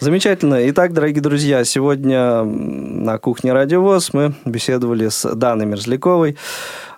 [0.00, 0.68] Замечательно.
[0.70, 6.36] Итак, дорогие друзья, сегодня на кухне Радиовоз мы беседовали с Даной Мерзляковой,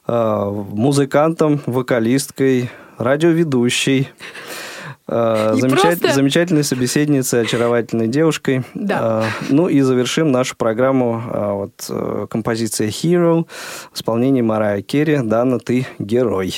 [0.07, 4.09] э, музыкантом, вокалисткой, радиоведущей,
[5.11, 8.63] э, Не замечат- просто- замечательной собеседницей, очаровательной девушкой.
[8.75, 9.25] Да.
[9.25, 13.47] Э, Ну и завершим нашу программу э, вот, композиция «Hero»
[13.93, 15.19] в исполнении Марая Керри.
[15.23, 16.55] Дана, ты герой.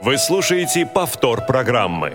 [0.00, 2.14] Вы слушаете повтор программы.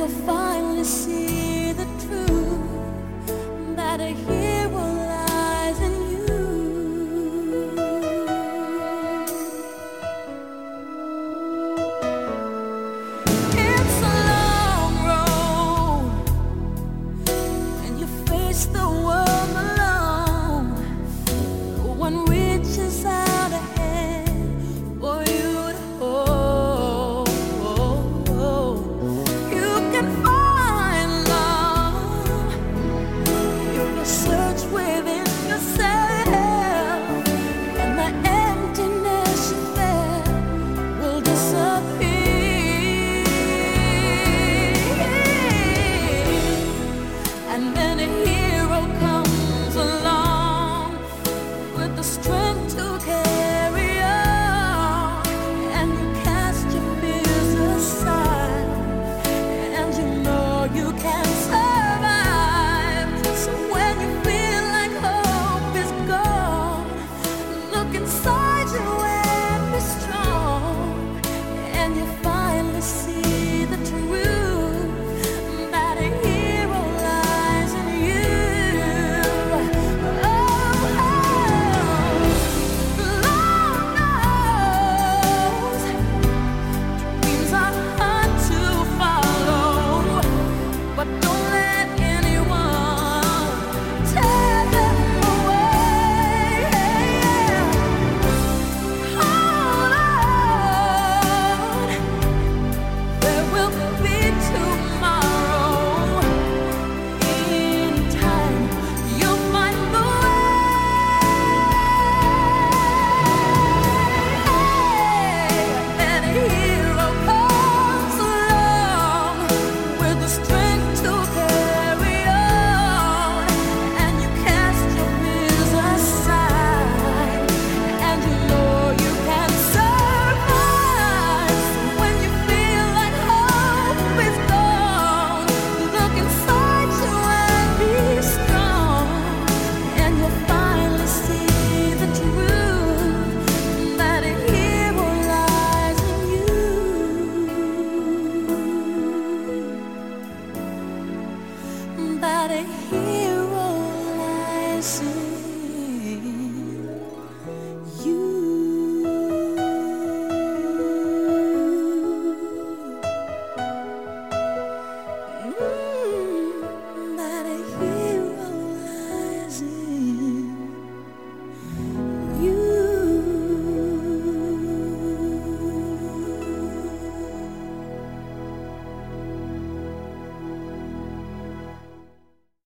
[0.00, 1.49] you'll finally see